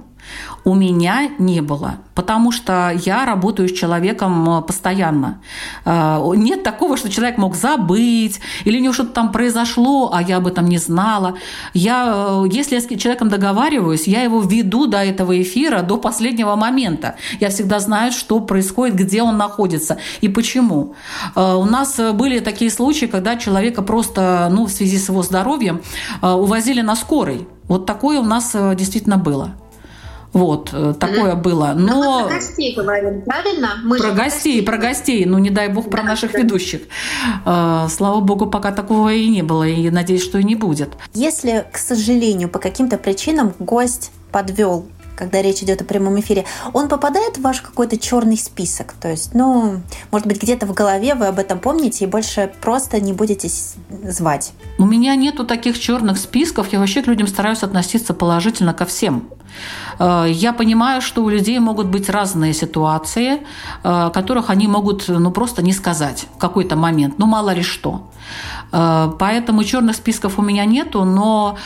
у 0.66 0.74
меня 0.74 1.30
не 1.38 1.60
было, 1.60 1.98
потому 2.16 2.50
что 2.50 2.92
я 3.04 3.24
работаю 3.24 3.68
с 3.68 3.72
человеком 3.72 4.58
э, 4.58 4.62
постоянно. 4.62 5.40
Э, 5.84 6.20
нет 6.34 6.64
такого, 6.64 6.96
что 6.96 7.08
человек 7.08 7.38
мог 7.38 7.54
забыть, 7.54 8.40
или 8.64 8.80
у 8.80 8.82
него 8.82 8.92
что-то 8.92 9.12
там 9.12 9.30
произошло, 9.30 10.10
а 10.12 10.20
я 10.20 10.38
об 10.38 10.48
этом 10.48 10.66
не 10.66 10.78
знала. 10.78 11.34
Я, 11.72 12.42
э, 12.42 12.48
если 12.50 12.74
я 12.74 12.80
с 12.80 12.86
человеком 12.98 13.28
договариваюсь, 13.28 14.08
я 14.08 14.22
его 14.22 14.40
веду 14.40 14.88
до 14.88 15.04
этого 15.04 15.40
эфира, 15.40 15.82
до 15.82 15.98
последнего 15.98 16.56
момента. 16.56 17.14
Я 17.38 17.50
всегда 17.50 17.78
знаю, 17.78 18.10
что 18.10 18.40
происходит, 18.40 18.96
где 18.96 19.22
он 19.22 19.36
находится 19.36 19.98
и 20.20 20.28
почему. 20.28 20.96
У 21.36 21.64
нас 21.64 22.00
были 22.14 22.40
такие 22.40 22.72
случаи, 22.72 23.06
когда 23.06 23.36
человека 23.36 23.82
просто, 23.82 24.48
ну, 24.50 24.64
в 24.64 24.70
связи 24.70 24.98
с 24.98 25.10
его 25.10 25.22
здоровьем, 25.22 25.80
увозили 26.22 26.80
на 26.80 26.96
скорой. 26.96 27.46
Вот 27.68 27.86
такое 27.86 28.18
у 28.18 28.24
нас 28.24 28.56
действительно 28.74 29.16
было. 29.16 29.54
Вот, 30.36 30.70
mm 30.72 30.94
такое 30.98 31.34
было. 31.34 31.72
Но... 31.74 31.86
Но 31.86 32.20
мы 32.20 32.28
про 32.28 32.34
гостей 32.34 32.74
говорим, 32.74 33.22
правильно? 33.22 33.68
Мы 33.82 33.98
про 33.98 34.10
гостей, 34.10 34.62
про 34.62 34.76
гостей. 34.76 35.24
Ну, 35.24 35.38
не 35.38 35.48
дай 35.50 35.68
бог, 35.68 35.88
про 35.88 36.02
да, 36.02 36.08
наших 36.08 36.32
да. 36.32 36.38
ведущих. 36.40 36.82
Э, 37.46 37.86
слава 37.88 38.20
богу, 38.20 38.46
пока 38.46 38.70
такого 38.70 39.12
и 39.12 39.28
не 39.28 39.42
было, 39.42 39.66
и 39.66 39.88
надеюсь, 39.88 40.22
что 40.22 40.38
и 40.38 40.44
не 40.44 40.54
будет. 40.54 40.90
Если, 41.14 41.64
к 41.72 41.78
сожалению, 41.78 42.50
по 42.50 42.58
каким-то 42.58 42.98
причинам 42.98 43.54
гость 43.58 44.10
подвел 44.30 44.86
когда 45.16 45.42
речь 45.42 45.62
идет 45.62 45.80
о 45.80 45.84
прямом 45.84 46.20
эфире, 46.20 46.44
он 46.72 46.88
попадает 46.88 47.38
в 47.38 47.42
ваш 47.42 47.60
какой-то 47.60 47.96
черный 47.96 48.36
список? 48.36 48.92
То 48.92 49.08
есть, 49.08 49.34
ну, 49.34 49.80
может 50.10 50.28
быть, 50.28 50.40
где-то 50.40 50.66
в 50.66 50.74
голове 50.74 51.14
вы 51.14 51.26
об 51.26 51.38
этом 51.38 51.58
помните 51.58 52.04
и 52.04 52.08
больше 52.08 52.52
просто 52.60 53.00
не 53.00 53.12
будете 53.12 53.48
звать? 54.04 54.52
У 54.78 54.84
меня 54.84 55.16
нету 55.16 55.44
таких 55.44 55.78
черных 55.78 56.18
списков. 56.18 56.72
Я 56.72 56.78
вообще 56.78 57.02
к 57.02 57.06
людям 57.06 57.26
стараюсь 57.26 57.62
относиться 57.62 58.14
положительно 58.14 58.74
ко 58.74 58.84
всем. 58.84 59.28
Э, 59.98 60.26
я 60.28 60.52
понимаю, 60.52 61.00
что 61.00 61.24
у 61.24 61.28
людей 61.28 61.58
могут 61.58 61.86
быть 61.86 62.10
разные 62.10 62.52
ситуации, 62.52 63.40
э, 63.82 64.10
которых 64.12 64.50
они 64.50 64.68
могут 64.68 65.08
ну, 65.08 65.30
просто 65.30 65.62
не 65.62 65.72
сказать 65.72 66.26
в 66.36 66.38
какой-то 66.38 66.76
момент, 66.76 67.18
ну 67.18 67.26
мало 67.26 67.54
ли 67.54 67.62
что. 67.62 68.10
Поэтому 68.72 69.62
черных 69.64 69.94
списков 69.96 70.38
у 70.38 70.42
меня 70.42 70.64
нету, 70.64 71.04
но 71.04 71.56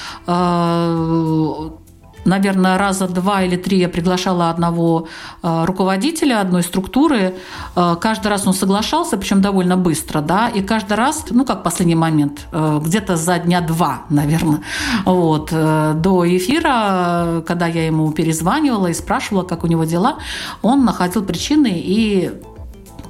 наверное, 2.24 2.78
раза 2.78 3.08
два 3.08 3.42
или 3.42 3.56
три 3.56 3.78
я 3.78 3.88
приглашала 3.88 4.50
одного 4.50 5.08
э, 5.42 5.64
руководителя 5.64 6.40
одной 6.40 6.62
структуры. 6.62 7.34
Э, 7.76 7.96
каждый 8.00 8.28
раз 8.28 8.46
он 8.46 8.54
соглашался, 8.54 9.16
причем 9.16 9.40
довольно 9.40 9.76
быстро, 9.76 10.20
да, 10.20 10.48
и 10.48 10.62
каждый 10.62 10.94
раз, 10.94 11.24
ну, 11.30 11.44
как 11.44 11.62
последний 11.62 11.94
момент, 11.94 12.46
э, 12.52 12.80
где-то 12.84 13.16
за 13.16 13.38
дня 13.38 13.60
два, 13.60 14.02
наверное, 14.10 14.60
вот, 15.04 15.50
до 15.50 16.36
эфира, 16.36 17.42
когда 17.46 17.66
я 17.66 17.86
ему 17.86 18.12
перезванивала 18.12 18.88
и 18.88 18.94
спрашивала, 18.94 19.42
как 19.42 19.64
у 19.64 19.66
него 19.66 19.84
дела, 19.84 20.16
он 20.62 20.84
находил 20.84 21.22
причины 21.22 21.72
и 21.74 22.30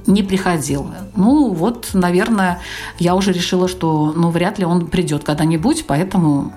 не 0.07 0.23
приходил. 0.23 0.89
Ну, 1.15 1.53
вот, 1.53 1.91
наверное, 1.93 2.59
я 2.99 3.15
уже 3.15 3.31
решила, 3.31 3.67
что, 3.67 4.13
ну, 4.15 4.29
вряд 4.29 4.59
ли 4.59 4.65
он 4.65 4.87
придет 4.87 5.23
когда-нибудь, 5.23 5.85
поэтому 5.87 6.53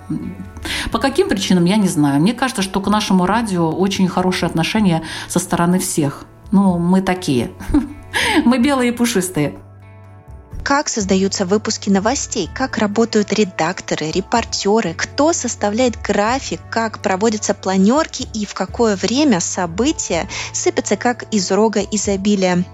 по 0.91 0.99
каким 0.99 1.29
причинам, 1.29 1.65
я 1.65 1.77
не 1.77 1.89
знаю. 1.89 2.21
Мне 2.21 2.33
кажется, 2.33 2.63
что 2.63 2.81
к 2.81 2.89
нашему 2.89 3.27
радио 3.27 3.71
очень 3.71 4.09
хорошее 4.09 4.49
отношение 4.49 5.03
со 5.29 5.39
стороны 5.39 5.79
всех. 5.79 6.25
Ну, 6.53 6.79
мы 6.79 7.03
такие. 7.03 7.51
Мы 8.45 8.59
белые 8.59 8.93
и 8.93 8.95
пушистые 8.95 9.55
как 10.65 10.89
создаются 10.89 11.45
выпуски 11.45 11.91
новостей, 11.91 12.49
как 12.53 12.79
работают 12.79 13.33
редакторы, 13.35 14.11
репортеры, 14.11 14.95
кто 14.95 15.35
составляет 15.35 16.01
график, 16.01 16.61
как 16.71 17.01
проводятся 17.01 17.53
планерки 17.53 18.27
и 18.33 18.47
в 18.47 18.55
какое 18.55 18.97
время 18.97 19.41
события 19.41 20.27
сыпятся 20.55 20.97
как 20.97 21.25
из 21.35 21.51
рога 21.53 21.81
изобилия. 21.81 22.65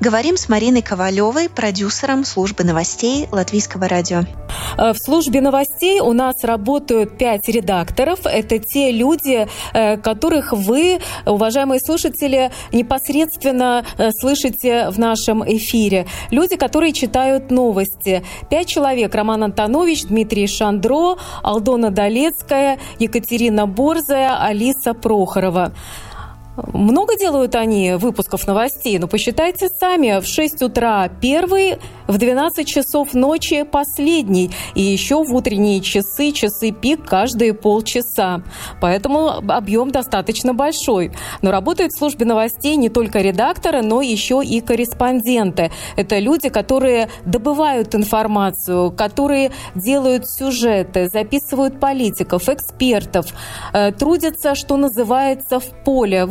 Говорим 0.00 0.36
с 0.36 0.48
Мариной 0.48 0.82
Ковалевой, 0.82 1.48
продюсером 1.48 2.24
службы 2.24 2.62
новостей 2.62 3.28
Латвийского 3.32 3.88
радио. 3.88 4.24
Э, 4.78 4.92
в 4.92 4.98
службе 4.98 5.40
новостей 5.40 6.00
у 6.00 6.12
нас 6.12 6.44
работают 6.44 7.18
пять 7.18 7.48
редакторов. 7.48 8.20
Это 8.24 8.60
те 8.60 8.92
люди, 8.92 9.48
э, 9.72 9.96
которых 9.96 10.52
вы, 10.52 11.00
уважаемые 11.26 11.80
слушатели, 11.80 12.52
непосредственно 12.72 13.84
э, 13.98 14.10
слышите 14.12 14.90
в 14.90 14.98
нашем 14.98 15.42
эфире. 15.56 16.06
Люди, 16.30 16.56
которые 16.56 16.92
читают 16.92 17.31
читают 17.32 17.50
новости. 17.50 18.22
Пять 18.50 18.68
человек. 18.68 19.14
Роман 19.14 19.44
Антонович, 19.44 20.04
Дмитрий 20.04 20.46
Шандро, 20.46 21.16
Алдона 21.42 21.90
Долецкая, 21.90 22.78
Екатерина 22.98 23.66
Борзая, 23.66 24.38
Алиса 24.42 24.92
Прохорова. 24.94 25.72
Много 26.56 27.16
делают 27.16 27.54
они 27.54 27.94
выпусков 27.94 28.46
новостей, 28.46 28.98
но 28.98 29.06
посчитайте 29.06 29.68
сами. 29.68 30.20
В 30.20 30.26
6 30.26 30.62
утра 30.62 31.08
первый, 31.08 31.78
в 32.06 32.18
12 32.18 32.66
часов 32.66 33.14
ночи 33.14 33.62
последний. 33.62 34.50
И 34.74 34.82
еще 34.82 35.24
в 35.24 35.34
утренние 35.34 35.80
часы, 35.80 36.30
часы 36.32 36.70
пик 36.70 37.06
каждые 37.06 37.54
полчаса. 37.54 38.42
Поэтому 38.82 39.28
объем 39.48 39.90
достаточно 39.90 40.52
большой. 40.52 41.12
Но 41.40 41.50
работают 41.50 41.92
в 41.92 41.98
службе 41.98 42.26
новостей 42.26 42.76
не 42.76 42.90
только 42.90 43.20
редакторы, 43.20 43.80
но 43.80 44.02
еще 44.02 44.42
и 44.44 44.60
корреспонденты. 44.60 45.70
Это 45.96 46.18
люди, 46.18 46.50
которые 46.50 47.08
добывают 47.24 47.94
информацию, 47.94 48.90
которые 48.90 49.52
делают 49.74 50.28
сюжеты, 50.28 51.08
записывают 51.08 51.80
политиков, 51.80 52.48
экспертов, 52.50 53.26
э, 53.72 53.92
трудятся, 53.92 54.54
что 54.54 54.76
называется, 54.76 55.58
в 55.58 55.84
поле, 55.84 56.26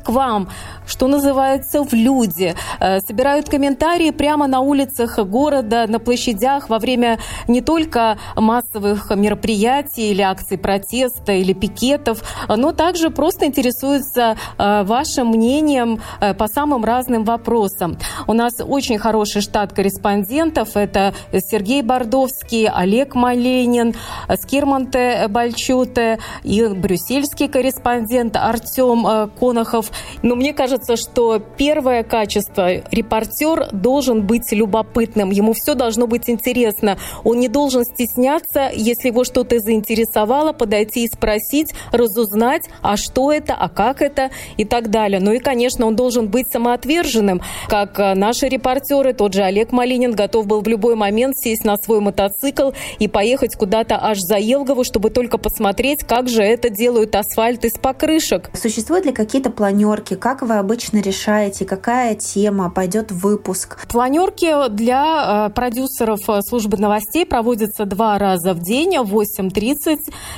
к 0.00 0.08
вам, 0.08 0.48
что 0.86 1.06
называется, 1.06 1.84
в 1.84 1.92
люди, 1.92 2.54
э, 2.80 3.00
собирают 3.00 3.48
комментарии 3.48 4.10
прямо 4.10 4.46
на 4.46 4.60
улицах 4.60 5.18
города, 5.18 5.86
на 5.86 5.98
площадях 5.98 6.68
во 6.68 6.78
время 6.78 7.18
не 7.48 7.60
только 7.60 8.18
массовых 8.36 9.10
мероприятий 9.10 10.10
или 10.10 10.22
акций 10.22 10.58
протеста 10.58 11.32
или 11.32 11.52
пикетов, 11.52 12.22
но 12.48 12.72
также 12.72 13.10
просто 13.10 13.46
интересуются 13.46 14.36
э, 14.58 14.82
вашим 14.82 15.28
мнением 15.28 16.00
э, 16.20 16.34
по 16.34 16.48
самым 16.48 16.84
разным 16.84 17.24
вопросам. 17.24 17.96
У 18.26 18.32
нас 18.32 18.54
очень 18.60 18.98
хороший 18.98 19.42
штат 19.42 19.72
корреспондентов. 19.72 20.76
Это 20.76 21.14
Сергей 21.32 21.82
Бордовский, 21.82 22.68
Олег 22.68 23.14
Маленин, 23.14 23.94
Скирманте 24.42 25.26
Бальчуте 25.28 26.18
и 26.42 26.66
брюссельский 26.66 27.48
корреспондент 27.48 28.36
Артем 28.36 29.30
Кон 29.38 29.51
Конохов. 29.52 29.92
Но 30.22 30.34
мне 30.34 30.54
кажется, 30.54 30.96
что 30.96 31.38
первое 31.38 32.02
качество– 32.02 32.70
репортер 32.90 33.68
должен 33.72 34.26
быть 34.26 34.50
любопытным. 34.50 35.30
Ему 35.30 35.52
все 35.52 35.74
должно 35.74 36.06
быть 36.06 36.30
интересно. 36.30 36.96
Он 37.22 37.38
не 37.38 37.48
должен 37.48 37.84
стесняться, 37.84 38.70
если 38.74 39.08
его 39.08 39.24
что-то 39.24 39.58
заинтересовало, 39.58 40.52
подойти 40.52 41.04
и 41.04 41.08
спросить, 41.08 41.74
разузнать, 41.92 42.62
а 42.80 42.96
что 42.96 43.30
это, 43.30 43.54
а 43.54 43.68
как 43.68 44.00
это 44.00 44.30
и 44.56 44.64
так 44.64 44.88
далее. 44.88 45.20
Ну 45.20 45.32
и, 45.32 45.38
конечно, 45.38 45.86
он 45.86 45.96
должен 45.96 46.28
быть 46.28 46.50
самоотверженным, 46.50 47.42
как 47.68 47.98
э, 48.00 48.14
наши 48.14 48.48
репортеры, 48.48 49.12
тот 49.12 49.34
же 49.34 49.42
Олег 49.42 49.72
Малинин 49.72 50.12
готов 50.12 50.46
был 50.46 50.62
в 50.62 50.68
любой 50.68 50.94
момент 50.94 51.36
сесть 51.36 51.64
на 51.64 51.76
свой 51.76 52.00
мотоцикл 52.00 52.70
и 52.98 53.06
поехать 53.06 53.54
куда-то 53.56 53.98
аж 54.00 54.18
за 54.18 54.38
Елгову, 54.38 54.84
чтобы 54.84 55.10
только 55.10 55.36
посмотреть, 55.36 56.04
как 56.04 56.28
же 56.28 56.42
это 56.42 56.70
делают 56.70 57.14
асфальт 57.14 57.64
из 57.64 57.72
покрышек. 57.72 58.50
Существуют 58.54 59.04
ли 59.04 59.12
какие-то 59.12 59.41
какие-то 59.42 59.56
планерки? 59.56 60.14
Как 60.14 60.42
вы 60.42 60.58
обычно 60.58 60.98
решаете, 60.98 61.64
какая 61.64 62.14
тема 62.14 62.70
пойдет 62.70 63.10
в 63.10 63.18
выпуск? 63.18 63.84
Планерки 63.88 64.68
для 64.70 65.46
э, 65.48 65.52
продюсеров 65.52 66.20
э, 66.28 66.42
службы 66.42 66.76
новостей 66.76 67.26
проводятся 67.26 67.84
два 67.84 68.18
раза 68.18 68.54
в 68.54 68.60
день 68.60 68.98
в 68.98 69.12
8.30 69.16 69.96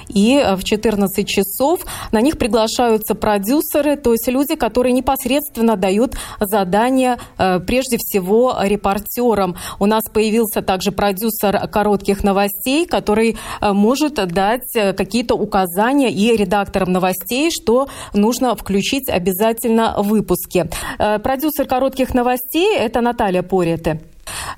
и 0.08 0.36
э, 0.38 0.56
в 0.56 0.64
14 0.64 1.28
часов. 1.28 1.80
На 2.12 2.22
них 2.22 2.38
приглашаются 2.38 3.14
продюсеры, 3.14 3.96
то 3.96 4.12
есть 4.12 4.26
люди, 4.28 4.54
которые 4.54 4.92
непосредственно 4.92 5.76
дают 5.76 6.16
задания 6.40 7.18
прежде 7.36 7.96
всего 7.98 8.56
репортерам. 8.62 9.56
У 9.78 9.86
нас 9.86 10.04
появился 10.12 10.62
также 10.62 10.92
продюсер 10.92 11.68
коротких 11.68 12.22
новостей, 12.24 12.86
который 12.86 13.36
может 13.60 14.14
дать 14.14 14.72
какие-то 14.72 15.34
указания 15.34 16.10
и 16.10 16.36
редакторам 16.36 16.92
новостей, 16.92 17.50
что 17.50 17.88
нужно 18.12 18.54
включить 18.54 18.93
включить 18.94 19.09
обязательно 19.09 19.94
в 19.98 20.09
выпуске. 20.09 20.68
Э, 20.98 21.18
продюсер 21.18 21.66
коротких 21.66 22.14
новостей– 22.14 22.76
это 22.78 23.00
Наталья 23.00 23.42
Порете. 23.42 24.00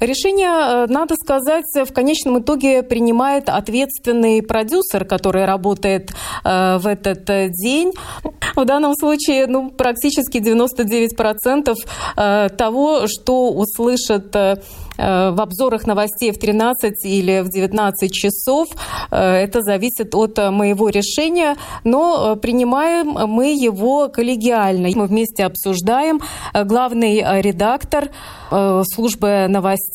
Решение, 0.00 0.48
э, 0.48 0.86
надо 0.88 1.14
сказать, 1.16 1.64
в 1.74 1.92
конечном 1.92 2.40
итоге 2.40 2.82
принимает 2.82 3.48
ответственный 3.48 4.42
продюсер, 4.42 5.04
который 5.04 5.44
работает 5.44 6.12
э, 6.44 6.78
в 6.78 6.86
этот 6.86 7.24
день. 7.52 7.92
В 8.54 8.64
данном 8.64 8.94
случае 8.94 9.46
ну, 9.46 9.70
практически 9.70 10.38
99% 10.38 11.76
того, 12.56 13.06
что 13.06 13.50
услышат 13.52 14.34
Э, 14.98 15.30
в 15.30 15.40
обзорах 15.40 15.86
новостей 15.86 16.32
в 16.32 16.38
13 16.38 17.04
или 17.04 17.40
в 17.40 17.50
19 17.50 18.12
часов. 18.12 18.68
Э, 19.10 19.34
это 19.36 19.62
зависит 19.62 20.14
от 20.14 20.38
э, 20.38 20.50
моего 20.50 20.88
решения, 20.88 21.56
но 21.84 22.36
принимаем 22.36 23.08
мы 23.28 23.54
его 23.54 24.08
коллегиально. 24.08 24.88
Мы 24.94 25.06
вместе 25.06 25.44
обсуждаем. 25.44 26.20
Главный 26.54 27.42
редактор 27.42 28.10
службы 28.50 29.46
новостей 29.48 29.85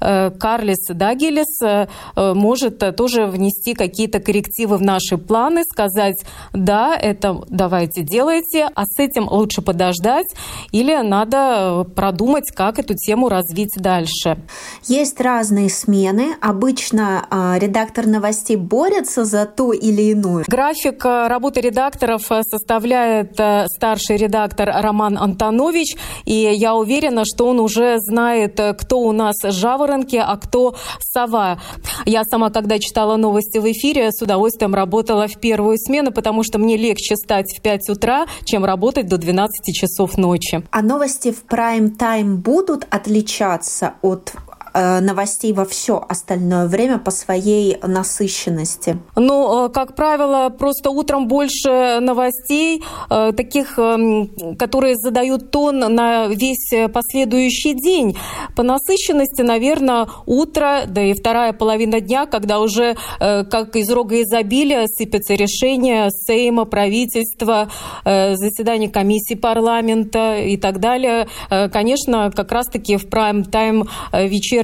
Карлис 0.00 0.86
Дагелес 0.88 1.86
может 2.16 2.78
тоже 2.96 3.26
внести 3.26 3.74
какие-то 3.74 4.20
коррективы 4.20 4.76
в 4.76 4.82
наши 4.82 5.18
планы, 5.18 5.64
сказать, 5.64 6.24
да, 6.52 6.96
это 6.96 7.42
давайте 7.48 8.02
делайте, 8.02 8.68
а 8.74 8.84
с 8.84 8.98
этим 8.98 9.28
лучше 9.28 9.62
подождать, 9.62 10.26
или 10.72 10.94
надо 11.02 11.86
продумать, 11.94 12.50
как 12.54 12.78
эту 12.78 12.94
тему 12.94 13.28
развить 13.28 13.74
дальше. 13.76 14.38
Есть 14.84 15.20
разные 15.20 15.68
смены. 15.68 16.36
Обычно 16.40 17.26
э, 17.30 17.58
редактор 17.58 18.06
новостей 18.06 18.56
борется 18.56 19.24
за 19.24 19.46
ту 19.46 19.72
или 19.72 20.02
иную. 20.02 20.44
График 20.46 21.04
а, 21.06 21.28
работы 21.28 21.60
редакторов 21.60 22.30
а, 22.30 22.42
составляет 22.42 23.38
старший 23.66 24.16
редактор 24.16 24.70
Роман 24.80 25.18
Антонович. 25.18 25.96
И 26.24 26.34
я 26.34 26.74
уверена, 26.74 27.24
что 27.24 27.46
он 27.46 27.60
уже 27.60 27.96
знает, 27.98 28.60
кто 28.78 29.00
у 29.00 29.12
нас 29.14 29.36
жаворонки, 29.42 30.16
а 30.16 30.36
кто 30.36 30.74
сова. 31.00 31.58
Я 32.04 32.24
сама, 32.24 32.50
когда 32.50 32.78
читала 32.78 33.16
новости 33.16 33.58
в 33.58 33.70
эфире, 33.72 34.10
с 34.12 34.20
удовольствием 34.22 34.74
работала 34.74 35.26
в 35.26 35.38
первую 35.40 35.78
смену, 35.78 36.12
потому 36.12 36.42
что 36.42 36.58
мне 36.58 36.76
легче 36.76 37.16
стать 37.16 37.56
в 37.56 37.62
5 37.62 37.90
утра, 37.90 38.26
чем 38.44 38.64
работать 38.64 39.08
до 39.08 39.18
12 39.18 39.74
часов 39.74 40.16
ночи. 40.16 40.62
А 40.70 40.82
новости 40.82 41.32
в 41.32 41.44
прайм-тайм 41.44 42.36
будут 42.36 42.86
отличаться 42.90 43.94
от 44.02 44.32
новостей 44.74 45.52
во 45.52 45.64
все 45.64 46.04
остальное 46.08 46.66
время 46.66 46.98
по 46.98 47.10
своей 47.10 47.76
насыщенности? 47.82 48.98
Ну, 49.16 49.66
э, 49.66 49.68
как 49.70 49.94
правило, 49.94 50.48
просто 50.48 50.90
утром 50.90 51.28
больше 51.28 51.98
новостей, 52.00 52.82
э, 53.10 53.32
таких, 53.36 53.78
эм, 53.78 54.56
которые 54.58 54.96
задают 54.96 55.50
тон 55.50 55.78
на 55.78 56.26
весь 56.26 56.72
последующий 56.92 57.74
день. 57.74 58.16
По 58.56 58.62
насыщенности, 58.62 59.42
наверное, 59.42 60.08
утро, 60.26 60.82
да 60.86 61.02
и 61.02 61.14
вторая 61.14 61.52
половина 61.52 62.00
дня, 62.00 62.26
когда 62.26 62.60
уже 62.60 62.96
как 63.18 63.76
из 63.76 63.90
рога 63.90 64.22
изобилия 64.22 64.86
сыпятся 64.86 65.34
решения 65.34 66.10
Сейма, 66.10 66.64
правительства, 66.64 67.70
заседания 68.04 68.88
комиссии 68.88 69.34
парламента 69.34 70.38
и 70.38 70.56
так 70.56 70.80
далее. 70.80 71.28
Конечно, 71.72 72.30
как 72.34 72.52
раз-таки 72.52 72.96
в 72.96 73.08
прайм-тайм 73.08 73.88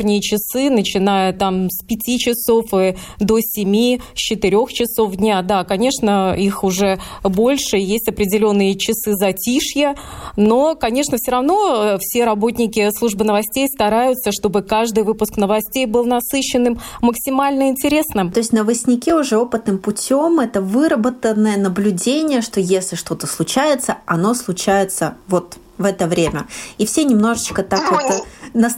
вечерние 0.00 0.20
часы, 0.20 0.70
начиная 0.70 1.32
там 1.32 1.68
с 1.70 1.84
5 1.84 2.18
часов 2.18 2.72
и 2.74 2.96
до 3.18 3.38
7, 3.40 3.98
с 4.14 4.18
4 4.18 4.66
часов 4.68 5.16
дня. 5.16 5.42
Да, 5.42 5.64
конечно, 5.64 6.34
их 6.34 6.64
уже 6.64 6.98
больше, 7.22 7.76
есть 7.76 8.08
определенные 8.08 8.76
часы 8.76 9.14
затишья, 9.14 9.96
но, 10.36 10.74
конечно, 10.74 11.16
все 11.18 11.30
равно 11.32 11.94
э, 11.94 11.98
все 12.00 12.24
работники 12.24 12.90
службы 12.96 13.24
новостей 13.24 13.68
стараются, 13.68 14.32
чтобы 14.32 14.62
каждый 14.62 15.04
выпуск 15.04 15.36
новостей 15.36 15.86
был 15.86 16.04
насыщенным, 16.04 16.80
максимально 17.02 17.68
интересным. 17.68 18.32
То 18.32 18.40
есть 18.40 18.52
новостники 18.52 19.10
уже 19.10 19.36
опытным 19.36 19.78
путем, 19.78 20.40
это 20.40 20.60
выработанное 20.60 21.56
наблюдение, 21.56 22.40
что 22.40 22.60
если 22.60 22.96
что-то 22.96 23.26
случается, 23.26 23.98
оно 24.06 24.34
случается 24.34 25.14
вот 25.28 25.58
в 25.80 25.84
это 25.84 26.06
время. 26.06 26.46
И 26.78 26.86
все 26.86 27.04
немножечко 27.04 27.62
так 27.62 27.90
вот 27.90 28.26
на 28.54 28.68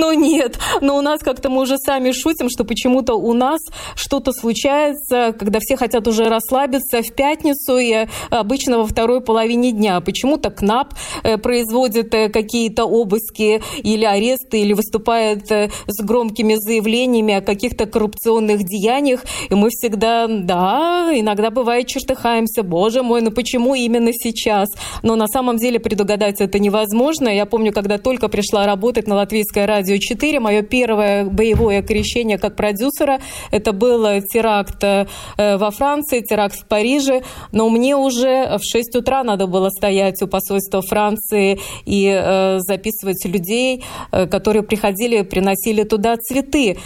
Ну 0.00 0.12
нет, 0.12 0.58
но 0.80 0.96
у 0.96 1.00
нас 1.00 1.20
как-то 1.20 1.48
мы 1.50 1.62
уже 1.62 1.78
сами 1.78 2.10
шутим, 2.10 2.48
что 2.50 2.64
почему-то 2.64 3.14
у 3.14 3.32
нас 3.32 3.60
что-то 3.94 4.32
случается, 4.32 5.32
когда 5.38 5.60
все 5.60 5.76
хотят 5.76 6.08
уже 6.08 6.24
расслабиться 6.24 7.00
в 7.02 7.14
пятницу 7.14 7.78
и 7.78 8.06
обычно 8.30 8.78
во 8.78 8.86
второй 8.86 9.20
половине 9.20 9.70
дня. 9.70 10.00
Почему-то 10.00 10.50
КНАП 10.50 10.94
э, 11.22 11.38
производит 11.38 12.12
э, 12.12 12.28
какие-то 12.28 12.86
обыски 12.86 13.62
или 13.82 14.04
аресты, 14.04 14.60
или 14.60 14.72
выступает 14.72 15.50
э, 15.52 15.70
с 15.86 16.04
громкими 16.04 16.56
заявлениями 16.56 17.34
о 17.34 17.40
каких-то 17.40 17.86
коррупционных 17.86 18.64
деяниях. 18.64 19.24
И 19.48 19.54
мы 19.54 19.68
всегда, 19.70 20.26
да, 20.28 21.10
иногда 21.14 21.50
бывает 21.50 21.86
чертыхаемся. 21.86 22.64
Боже 22.64 23.02
мой, 23.02 23.20
ну 23.20 23.30
почему 23.30 23.76
именно 23.76 24.10
сейчас? 24.12 24.68
Но 25.02 25.14
на 25.14 25.28
самом 25.28 25.56
деле 25.56 25.78
предугадать 25.78 26.40
это 26.40 26.58
невозможно. 26.58 27.28
Я 27.28 27.46
помню, 27.46 27.72
когда 27.72 27.98
только 27.98 28.28
пришла 28.28 28.66
работать 28.66 29.06
на 29.06 29.14
латвийское 29.14 29.66
радио 29.66 29.83
4. 29.84 30.40
Мое 30.40 30.62
первое 30.62 31.24
боевое 31.24 31.82
крещение 31.82 32.38
как 32.38 32.56
продюсера 32.56 33.20
это 33.50 33.72
был 33.72 34.04
теракт 34.22 34.82
э, 34.82 35.06
во 35.36 35.70
Франции, 35.70 36.20
теракт 36.20 36.56
в 36.56 36.66
Париже. 36.66 37.22
Но 37.52 37.68
мне 37.68 37.96
уже 37.96 38.58
в 38.58 38.64
6 38.64 38.96
утра 38.96 39.22
надо 39.24 39.46
было 39.46 39.70
стоять 39.70 40.22
у 40.22 40.26
посольства 40.26 40.82
Франции 40.82 41.58
и 41.86 42.06
э, 42.06 42.58
записывать 42.60 43.24
людей, 43.24 43.84
э, 44.12 44.26
которые 44.26 44.62
приходили, 44.62 45.22
приносили 45.22 45.84
туда 45.84 46.16
цветы. 46.16 46.78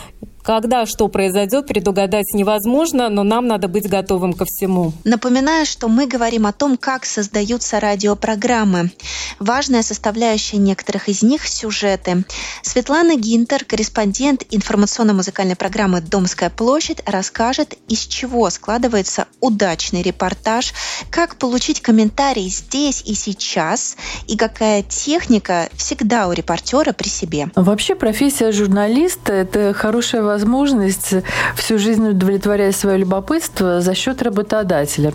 Когда 0.49 0.87
что 0.87 1.09
произойдет, 1.09 1.67
предугадать 1.67 2.33
невозможно, 2.33 3.11
но 3.11 3.23
нам 3.23 3.47
надо 3.47 3.69
быть 3.69 3.87
готовым 3.87 4.33
ко 4.33 4.47
всему. 4.47 4.95
Напоминаю, 5.05 5.67
что 5.67 5.89
мы 5.89 6.07
говорим 6.07 6.47
о 6.47 6.55
том, 6.55 6.79
как 6.79 7.05
создаются 7.05 7.79
радиопрограммы. 7.79 8.91
Важная 9.39 9.83
составляющая 9.83 10.57
некоторых 10.57 11.11
из 11.11 11.23
них– 11.23 11.47
сюжеты. 11.47 12.25
Светлана 12.63 13.15
Гинтер, 13.17 13.67
корреспондент 13.67 14.43
информационно-музыкальной 14.51 15.55
программы 15.55 16.01
«Домская 16.01 16.49
площадь», 16.49 17.03
расскажет, 17.05 17.75
из 17.87 18.07
чего 18.07 18.49
складывается 18.49 19.27
удачный 19.43 20.01
репортаж, 20.01 20.73
как 21.11 21.37
получить 21.37 21.83
комментарий 21.83 22.49
здесь 22.49 23.03
и 23.05 23.13
сейчас, 23.13 23.99
и 24.27 24.39
какая 24.39 24.83
техника 24.83 25.69
всегда 25.77 26.27
у 26.27 26.33
репортера 26.33 26.95
при 26.95 27.09
себе. 27.09 27.51
Вообще 27.55 27.95
профессия 27.95 28.51
журналиста– 28.51 29.33
это 29.35 29.75
хорошая 29.75 30.23
возможность 30.23 30.38
возможность 30.38 31.14
всю 31.57 31.79
жизнь 31.79 32.09
удовлетворять 32.09 32.77
свое 32.77 32.98
любопытство 32.98 33.81
за 33.81 33.94
счет 33.94 34.22
работодателя. 34.22 35.12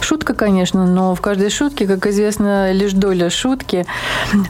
Шутка, 0.00 0.34
конечно, 0.34 0.86
но 0.86 1.14
в 1.14 1.20
каждой 1.20 1.50
шутке, 1.50 1.86
как 1.86 2.06
известно, 2.06 2.72
лишь 2.72 2.92
доля 2.92 3.30
шутки. 3.30 3.86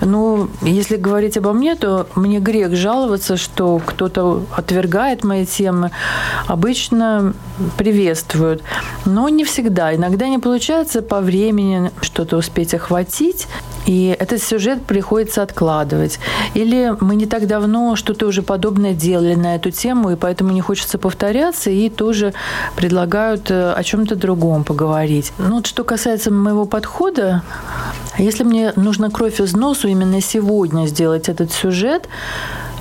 Ну, 0.00 0.48
если 0.62 0.96
говорить 0.96 1.36
обо 1.36 1.52
мне, 1.52 1.74
то 1.74 2.06
мне 2.14 2.38
грех 2.40 2.74
жаловаться, 2.74 3.36
что 3.36 3.80
кто-то 3.84 4.44
отвергает 4.54 5.24
мои 5.24 5.46
темы. 5.46 5.90
Обычно 6.46 7.34
приветствуют, 7.76 8.62
но 9.06 9.28
не 9.28 9.44
всегда. 9.44 9.94
Иногда 9.94 10.28
не 10.28 10.38
получается 10.38 11.02
по 11.02 11.20
времени 11.20 11.90
что-то 12.02 12.36
успеть 12.36 12.74
охватить, 12.74 13.48
и 13.88 14.14
этот 14.18 14.42
сюжет 14.42 14.82
приходится 14.82 15.42
откладывать. 15.42 16.20
Или 16.52 16.94
мы 17.00 17.16
не 17.16 17.24
так 17.24 17.46
давно 17.46 17.96
что-то 17.96 18.26
уже 18.26 18.42
подобное 18.42 18.92
делали 18.92 19.34
на 19.34 19.54
эту 19.54 19.70
тему, 19.70 20.10
и 20.10 20.16
поэтому 20.16 20.52
не 20.52 20.60
хочется 20.60 20.98
повторяться, 20.98 21.70
и 21.70 21.88
тоже 21.88 22.34
предлагают 22.76 23.50
э, 23.50 23.72
о 23.72 23.82
чем-то 23.82 24.14
другом 24.14 24.64
поговорить. 24.64 25.32
Ну, 25.38 25.54
вот 25.54 25.66
что 25.66 25.84
касается 25.84 26.30
моего 26.30 26.66
подхода, 26.66 27.42
если 28.18 28.44
мне 28.44 28.74
нужно 28.76 29.10
кровь 29.10 29.40
из 29.40 29.54
носу 29.54 29.88
именно 29.88 30.20
сегодня 30.20 30.86
сделать 30.86 31.30
этот 31.30 31.50
сюжет, 31.50 32.10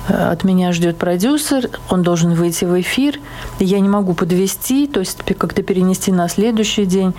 от 0.08 0.44
меня 0.44 0.72
ждет 0.72 0.96
продюсер, 0.96 1.70
он 1.90 2.02
должен 2.02 2.34
выйти 2.34 2.64
в 2.64 2.80
эфир, 2.80 3.20
я 3.58 3.80
не 3.80 3.88
могу 3.88 4.14
подвести, 4.14 4.86
то 4.86 5.00
есть 5.00 5.18
как-то 5.36 5.62
перенести 5.62 6.12
на 6.12 6.28
следующий 6.28 6.86
день, 6.86 7.14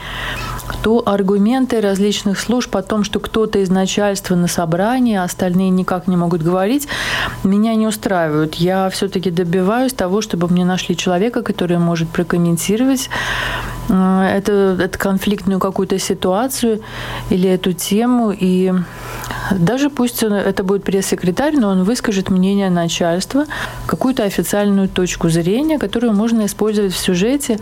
то 0.81 1.03
аргументы 1.05 1.81
различных 1.81 2.39
служб 2.39 2.75
о 2.75 2.81
том, 2.81 3.03
что 3.03 3.19
кто-то 3.19 3.59
из 3.59 3.69
начальства 3.69 4.35
на 4.35 4.47
собрании, 4.47 5.15
а 5.15 5.23
остальные 5.23 5.69
никак 5.69 6.07
не 6.07 6.17
могут 6.17 6.41
говорить, 6.41 6.87
меня 7.43 7.75
не 7.75 7.87
устраивают. 7.87 8.55
Я 8.55 8.89
все-таки 8.89 9.31
добиваюсь 9.31 9.93
того, 9.93 10.21
чтобы 10.21 10.47
мне 10.47 10.65
нашли 10.65 10.95
человека, 10.95 11.41
который 11.41 11.77
может 11.77 12.09
прокомментировать 12.09 13.09
э, 13.89 14.33
это, 14.37 14.77
эту 14.79 14.99
конфликтную 14.99 15.59
какую-то 15.59 15.99
ситуацию 15.99 16.81
или 17.29 17.49
эту 17.49 17.73
тему. 17.73 18.31
И 18.31 18.73
даже 19.51 19.89
пусть 19.89 20.23
это 20.23 20.63
будет 20.63 20.83
пресс-секретарь, 20.83 21.55
но 21.57 21.69
он 21.69 21.83
выскажет 21.83 22.29
мнение 22.29 22.69
начальства, 22.69 23.45
какую-то 23.85 24.23
официальную 24.23 24.89
точку 24.89 25.29
зрения, 25.29 25.79
которую 25.79 26.13
можно 26.13 26.45
использовать 26.45 26.93
в 26.93 26.97
сюжете 26.97 27.59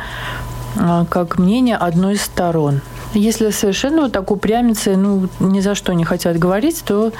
а, 0.75 1.05
как 1.05 1.37
мнение 1.37 1.75
одной 1.75 2.15
из 2.15 2.21
сторон. 2.21 2.81
Если 3.13 3.49
совершенно 3.51 4.03
вот 4.03 4.11
так 4.11 4.29
упрямиться, 4.31 4.91
ну, 4.97 5.29
ни 5.39 5.61
за 5.61 5.75
что 5.75 5.93
не 5.93 6.03
хотят 6.03 6.37
говорить, 6.37 6.83
то 6.85 7.13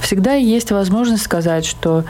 всегда 0.00 0.32
есть 0.32 0.70
возможность 0.70 1.22
сказать, 1.22 1.66
что 1.66 2.04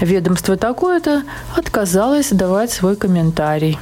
ведомство 0.00 0.56
такое-то 0.56 1.24
отказалось 1.56 2.30
давать 2.30 2.70
свой 2.70 2.96
комментарий. 2.96 3.78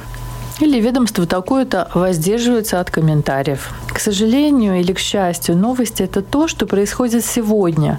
Или 0.59 0.79
ведомство 0.79 1.25
такое-то 1.25 1.89
воздерживается 1.93 2.79
от 2.79 2.89
комментариев. 2.89 3.73
К 3.95 3.99
сожалению 3.99 4.81
или 4.81 4.91
к 4.91 4.99
счастью, 4.99 5.55
новости– 5.55 6.03
это 6.03 6.21
то, 6.21 6.49
что 6.49 6.65
происходит 6.65 7.23
сегодня. 7.23 7.97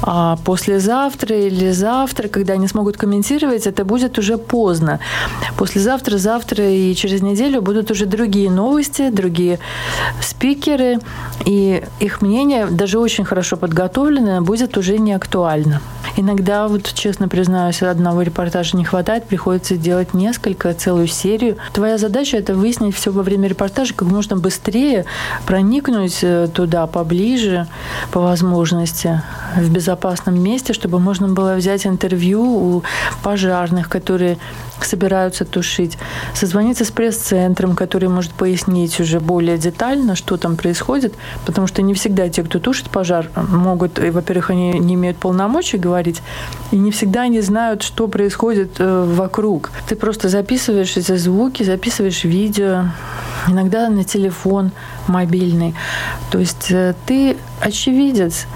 А 0.00 0.38
послезавтра 0.42 1.36
или 1.36 1.70
завтра, 1.70 2.28
когда 2.28 2.54
они 2.54 2.66
смогут 2.66 2.96
комментировать, 2.96 3.66
это 3.66 3.84
будет 3.84 4.18
уже 4.18 4.38
поздно. 4.38 5.00
Послезавтра, 5.58 6.16
завтра 6.16 6.64
и 6.70 6.94
через 6.94 7.20
неделю 7.20 7.60
будут 7.60 7.90
уже 7.90 8.06
другие 8.06 8.50
новости, 8.50 9.10
другие 9.10 9.58
спикеры, 10.22 10.98
и 11.44 11.84
их 12.00 12.22
мнение, 12.22 12.66
даже 12.66 12.98
очень 12.98 13.26
хорошо 13.26 13.58
подготовленное, 13.58 14.40
будет 14.40 14.78
уже 14.78 14.98
не 14.98 15.12
актуально. 15.12 15.82
Иногда, 16.16 16.68
вот 16.68 16.90
честно 16.94 17.28
признаюсь, 17.28 17.82
одного 17.82 18.22
репортажа 18.22 18.78
не 18.78 18.84
хватает, 18.84 19.24
приходится 19.26 19.76
делать 19.76 20.14
несколько, 20.14 20.72
целую 20.72 21.06
серию. 21.06 21.58
Твоя 21.74 21.98
задача– 21.98 22.36
это 22.38 22.54
выяснить 22.54 22.96
все 22.96 23.12
во 23.12 23.22
время 23.22 23.46
репортажа 23.46 23.92
как 23.92 24.08
можно 24.08 24.36
быстрее, 24.36 25.04
проникнуть 25.46 26.18
э, 26.22 26.48
туда 26.52 26.86
поближе, 26.86 27.66
по 28.10 28.20
возможности, 28.20 29.22
в 29.56 29.70
безопасном 29.70 30.42
месте, 30.42 30.72
чтобы 30.72 30.98
можно 30.98 31.28
было 31.28 31.54
взять 31.54 31.86
интервью 31.86 32.42
у 32.42 32.82
пожарных, 33.22 33.88
которые 33.88 34.38
собираются 34.84 35.44
тушить, 35.44 35.98
созвониться 36.34 36.84
с 36.84 36.90
пресс-центром, 36.90 37.74
который 37.74 38.08
может 38.08 38.32
пояснить 38.32 39.00
уже 39.00 39.20
более 39.20 39.58
детально, 39.58 40.14
что 40.14 40.36
там 40.36 40.56
происходит, 40.56 41.14
потому 41.46 41.66
что 41.66 41.82
не 41.82 41.94
всегда 41.94 42.28
те, 42.28 42.42
кто 42.42 42.58
тушит 42.58 42.90
пожар, 42.90 43.28
могут, 43.34 43.98
во-первых, 43.98 44.50
они 44.50 44.78
не 44.78 44.94
имеют 44.94 45.18
полномочий 45.18 45.78
говорить, 45.78 46.22
и 46.70 46.76
не 46.76 46.90
всегда 46.90 47.22
они 47.22 47.40
знают, 47.40 47.82
что 47.82 48.08
происходит 48.08 48.76
э, 48.78 49.04
вокруг. 49.08 49.70
Ты 49.88 49.96
просто 49.96 50.28
записываешь 50.28 50.96
эти 50.96 51.16
звуки, 51.16 51.62
записываешь 51.62 52.24
видео, 52.24 52.84
иногда 53.48 53.88
на 53.88 54.04
телефон 54.04 54.70
мобильный. 55.06 55.74
То 56.30 56.38
есть 56.38 56.70
э, 56.70 56.94
ты 57.06 57.36
очевидец, 57.60 58.46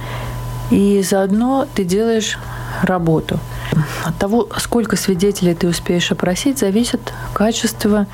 и 0.71 1.03
заодно 1.03 1.67
ты 1.75 1.85
делаешь 1.85 2.39
работу. 2.83 3.39
От 4.05 4.17
того, 4.19 4.49
сколько 4.59 4.97
свидетелей 4.97 5.55
ты 5.55 5.69
успеешь 5.69 6.11
опросить, 6.13 6.59
зависит 6.59 7.13
качество 7.33 8.07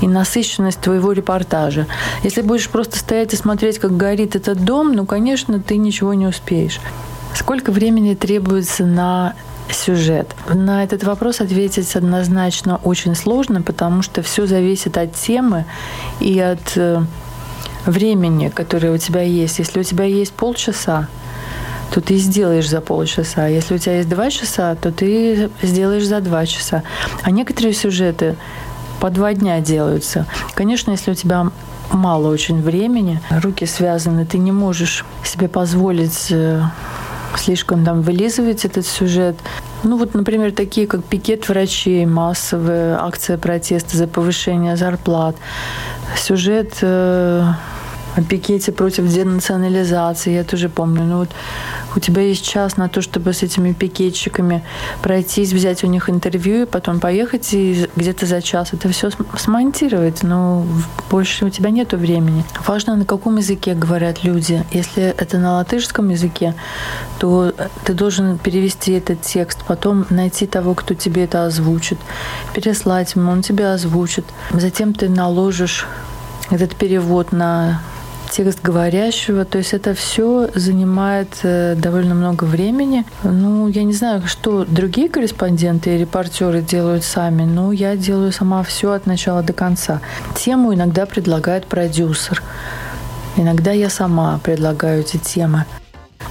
и 0.00 0.06
насыщенность 0.06 0.80
твоего 0.80 1.12
репортажа. 1.12 1.86
Если 2.22 2.42
будешь 2.42 2.68
просто 2.68 2.98
стоять 2.98 3.32
и 3.32 3.36
смотреть, 3.36 3.78
как 3.78 3.96
горит 3.96 4.36
этот 4.36 4.64
дом, 4.64 4.92
ну, 4.92 5.06
конечно, 5.06 5.60
ты 5.60 5.76
ничего 5.76 6.14
не 6.14 6.26
успеешь. 6.26 6.80
Сколько 7.34 7.70
времени 7.70 8.14
требуется 8.14 8.84
на 8.84 9.34
сюжет? 9.70 10.34
На 10.52 10.84
этот 10.84 11.04
вопрос 11.04 11.40
ответить 11.40 11.94
однозначно 11.96 12.80
очень 12.84 13.14
сложно, 13.14 13.62
потому 13.62 14.02
что 14.02 14.22
все 14.22 14.46
зависит 14.46 14.96
от 14.98 15.14
темы 15.14 15.64
и 16.20 16.38
от 16.38 16.76
э, 16.76 17.02
времени, 17.86 18.48
которое 18.48 18.92
у 18.92 18.98
тебя 18.98 19.22
есть. 19.22 19.58
Если 19.58 19.80
у 19.80 19.82
тебя 19.82 20.04
есть 20.04 20.32
полчаса, 20.32 21.08
то 21.90 22.00
ты 22.00 22.16
сделаешь 22.16 22.68
за 22.68 22.80
полчаса. 22.80 23.46
Если 23.46 23.74
у 23.74 23.78
тебя 23.78 23.96
есть 23.96 24.08
два 24.08 24.30
часа, 24.30 24.74
то 24.74 24.92
ты 24.92 25.50
сделаешь 25.62 26.06
за 26.06 26.20
два 26.20 26.46
часа. 26.46 26.82
А 27.22 27.30
некоторые 27.30 27.74
сюжеты 27.74 28.36
по 29.00 29.10
два 29.10 29.34
дня 29.34 29.60
делаются. 29.60 30.26
Конечно, 30.54 30.90
если 30.90 31.12
у 31.12 31.14
тебя 31.14 31.50
мало 31.92 32.28
очень 32.28 32.60
времени, 32.60 33.20
руки 33.30 33.66
связаны, 33.66 34.26
ты 34.26 34.38
не 34.38 34.52
можешь 34.52 35.04
себе 35.24 35.48
позволить 35.48 36.28
э, 36.30 36.62
слишком 37.36 37.84
там 37.84 38.02
вылизывать 38.02 38.64
этот 38.64 38.86
сюжет. 38.86 39.36
Ну 39.82 39.96
вот, 39.96 40.14
например, 40.14 40.52
такие 40.52 40.86
как 40.86 41.04
пикет 41.04 41.48
врачей, 41.48 42.06
массовая 42.06 43.02
акция 43.02 43.38
протеста 43.38 43.96
за 43.96 44.06
повышение 44.06 44.76
зарплат, 44.76 45.36
сюжет 46.16 46.78
э, 46.82 47.44
о 48.16 48.22
пикете 48.22 48.72
против 48.72 49.06
денационализации, 49.08 50.32
я 50.32 50.44
тоже 50.44 50.68
помню. 50.68 51.04
Ну 51.04 51.18
вот 51.18 51.28
у 51.94 52.00
тебя 52.00 52.22
есть 52.22 52.44
час 52.44 52.76
на 52.76 52.88
то, 52.88 53.02
чтобы 53.02 53.32
с 53.32 53.42
этими 53.42 53.72
пикетчиками 53.72 54.64
пройтись, 55.02 55.52
взять 55.52 55.84
у 55.84 55.86
них 55.86 56.08
интервью, 56.08 56.62
и 56.62 56.66
потом 56.66 56.98
поехать 56.98 57.52
и 57.52 57.88
где-то 57.94 58.26
за 58.26 58.40
час 58.40 58.72
это 58.72 58.88
все 58.88 59.10
смонтировать. 59.38 60.22
Но 60.22 60.66
больше 61.10 61.44
у 61.44 61.50
тебя 61.50 61.70
нет 61.70 61.92
времени. 61.92 62.44
Важно, 62.66 62.96
на 62.96 63.04
каком 63.04 63.36
языке 63.36 63.74
говорят 63.74 64.24
люди. 64.24 64.64
Если 64.72 65.02
это 65.02 65.38
на 65.38 65.56
латышском 65.56 66.08
языке, 66.08 66.54
то 67.18 67.52
ты 67.84 67.92
должен 67.92 68.38
перевести 68.38 68.92
этот 68.92 69.20
текст, 69.22 69.62
потом 69.66 70.06
найти 70.08 70.46
того, 70.46 70.74
кто 70.74 70.94
тебе 70.94 71.24
это 71.24 71.44
озвучит, 71.44 71.98
переслать 72.54 73.14
ему, 73.14 73.30
он 73.30 73.42
тебя 73.42 73.74
озвучит. 73.74 74.24
Затем 74.52 74.94
ты 74.94 75.08
наложишь 75.10 75.86
этот 76.50 76.76
перевод 76.76 77.32
на 77.32 77.82
текст 78.30 78.62
говорящего. 78.62 79.44
То 79.44 79.58
есть 79.58 79.72
это 79.72 79.94
все 79.94 80.48
занимает 80.54 81.28
э, 81.42 81.74
довольно 81.76 82.14
много 82.14 82.44
времени. 82.44 83.04
Ну, 83.22 83.68
я 83.68 83.84
не 83.84 83.92
знаю, 83.92 84.22
что 84.26 84.64
другие 84.64 85.08
корреспонденты 85.08 85.94
и 85.94 85.98
репортеры 85.98 86.62
делают 86.62 87.04
сами, 87.04 87.42
но 87.42 87.72
я 87.72 87.96
делаю 87.96 88.32
сама 88.32 88.62
все 88.62 88.92
от 88.92 89.06
начала 89.06 89.42
до 89.42 89.52
конца. 89.52 90.00
Тему 90.36 90.74
иногда 90.74 91.06
предлагает 91.06 91.66
продюсер. 91.66 92.42
Иногда 93.36 93.72
я 93.72 93.90
сама 93.90 94.40
предлагаю 94.42 95.00
эти 95.00 95.18
темы. 95.18 95.64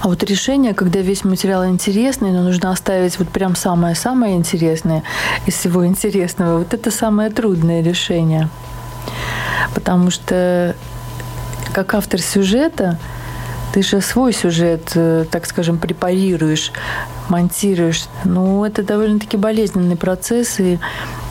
А 0.00 0.08
вот 0.08 0.22
решение, 0.22 0.74
когда 0.74 1.00
весь 1.00 1.24
материал 1.24 1.66
интересный, 1.66 2.30
но 2.30 2.42
нужно 2.42 2.70
оставить 2.70 3.18
вот 3.18 3.28
прям 3.28 3.56
самое-самое 3.56 4.36
интересное 4.36 5.02
из 5.46 5.54
всего 5.54 5.86
интересного, 5.86 6.58
вот 6.58 6.74
это 6.74 6.90
самое 6.90 7.30
трудное 7.30 7.82
решение. 7.82 8.48
Потому 9.74 10.10
что 10.10 10.74
как 11.76 11.92
автор 11.92 12.22
сюжета, 12.22 12.98
ты 13.74 13.82
же 13.82 14.00
свой 14.00 14.32
сюжет, 14.32 14.92
э, 14.94 15.26
так 15.30 15.44
скажем, 15.44 15.76
препарируешь, 15.76 16.72
монтируешь. 17.28 18.06
Ну, 18.24 18.64
это 18.64 18.82
довольно-таки 18.82 19.36
болезненный 19.36 19.96
процесс, 19.96 20.58
и 20.58 20.78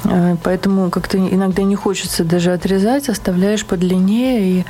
э, 0.03 0.35
поэтому 0.43 0.91
как-то 0.91 1.17
иногда 1.17 1.63
не 1.63 1.75
хочется 1.75 2.23
даже 2.23 2.53
отрезать, 2.53 3.09
оставляешь 3.09 3.65
подлиннее, 3.65 4.39
и 4.51 4.65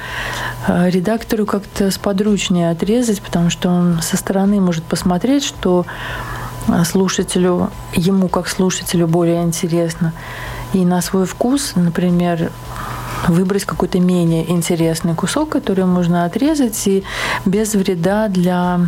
э, 0.70 0.90
редактору 0.90 1.46
как-то 1.46 1.92
сподручнее 1.92 2.72
отрезать, 2.72 3.22
потому 3.22 3.50
что 3.50 3.68
он 3.68 4.00
со 4.02 4.16
стороны 4.16 4.62
может 4.62 4.86
посмотреть, 4.86 5.44
что 5.44 5.86
слушателю, 6.86 7.70
ему 7.94 8.30
как 8.30 8.48
слушателю 8.48 9.08
более 9.08 9.44
интересно. 9.44 10.14
И 10.72 10.86
на 10.86 11.02
свой 11.02 11.26
вкус, 11.26 11.74
например, 11.76 12.50
выбрать 13.28 13.66
какой-то 13.66 14.00
менее 14.00 14.50
интересный 14.50 15.16
кусок, 15.16 15.50
который 15.50 15.86
можно 15.86 16.26
отрезать 16.26 16.88
и 16.88 17.04
без 17.46 17.74
вреда 17.74 18.28
для 18.28 18.80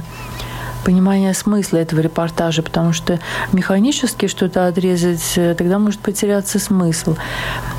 понимания 0.83 1.33
смысла 1.33 1.77
этого 1.77 1.99
репортажа, 1.99 2.63
потому 2.63 2.93
что 2.93 3.19
механически 3.51 4.27
что-то 4.27 4.67
отрезать, 4.67 5.33
э, 5.35 5.53
тогда 5.53 5.79
может 5.79 5.99
потеряться 5.99 6.59
смысл. 6.59 7.17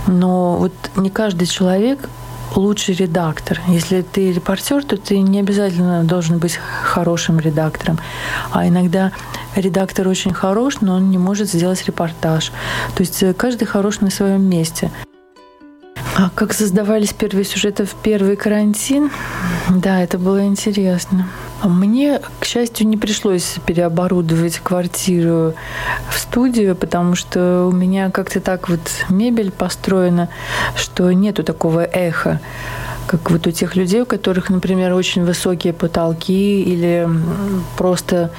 Но 0.06 0.56
вот 0.56 0.72
не 0.96 1.08
каждый 1.08 1.46
человек 1.46 2.08
лучший 2.54 2.94
редактор. 2.94 3.60
Если 3.68 4.02
ты 4.02 4.32
репортер, 4.32 4.84
то 4.84 4.96
ты 4.96 5.20
не 5.20 5.40
обязательно 5.40 6.04
должен 6.04 6.38
быть 6.38 6.58
хорошим 6.82 7.38
редактором. 7.38 7.98
А 8.50 8.66
иногда 8.66 9.12
редактор 9.54 10.08
очень 10.08 10.34
хорош, 10.34 10.80
но 10.80 10.96
он 10.96 11.10
не 11.10 11.18
может 11.18 11.48
сделать 11.48 11.84
репортаж. 11.86 12.52
То 12.94 13.02
есть 13.02 13.22
э, 13.22 13.32
каждый 13.32 13.64
хорош 13.64 14.00
на 14.00 14.10
своем 14.10 14.42
месте. 14.42 14.90
А 16.20 16.30
как 16.34 16.52
создавались 16.52 17.12
первые 17.12 17.44
сюжеты 17.44 17.84
в 17.84 17.94
первый 17.94 18.34
карантин? 18.34 19.12
Да, 19.70 20.02
это 20.02 20.18
было 20.18 20.44
интересно. 20.44 21.28
Мне, 21.62 22.20
к 22.40 22.44
счастью, 22.44 22.88
не 22.88 22.96
пришлось 22.96 23.54
переоборудовать 23.64 24.58
квартиру 24.58 25.54
в 26.10 26.18
студию, 26.18 26.74
потому 26.74 27.14
что 27.14 27.68
у 27.68 27.72
меня 27.72 28.10
как-то 28.10 28.40
так 28.40 28.68
вот 28.68 28.80
мебель 29.08 29.52
построена, 29.52 30.28
что 30.74 31.12
нету 31.12 31.44
такого 31.44 31.84
эха 31.84 32.40
как 33.08 33.30
вот 33.30 33.46
у 33.46 33.50
тех 33.50 33.74
людей, 33.74 34.02
у 34.02 34.06
которых, 34.06 34.50
например, 34.50 34.92
очень 34.92 35.24
высокие 35.24 35.72
потолки 35.72 36.62
или 36.62 37.08
просто 37.76 38.30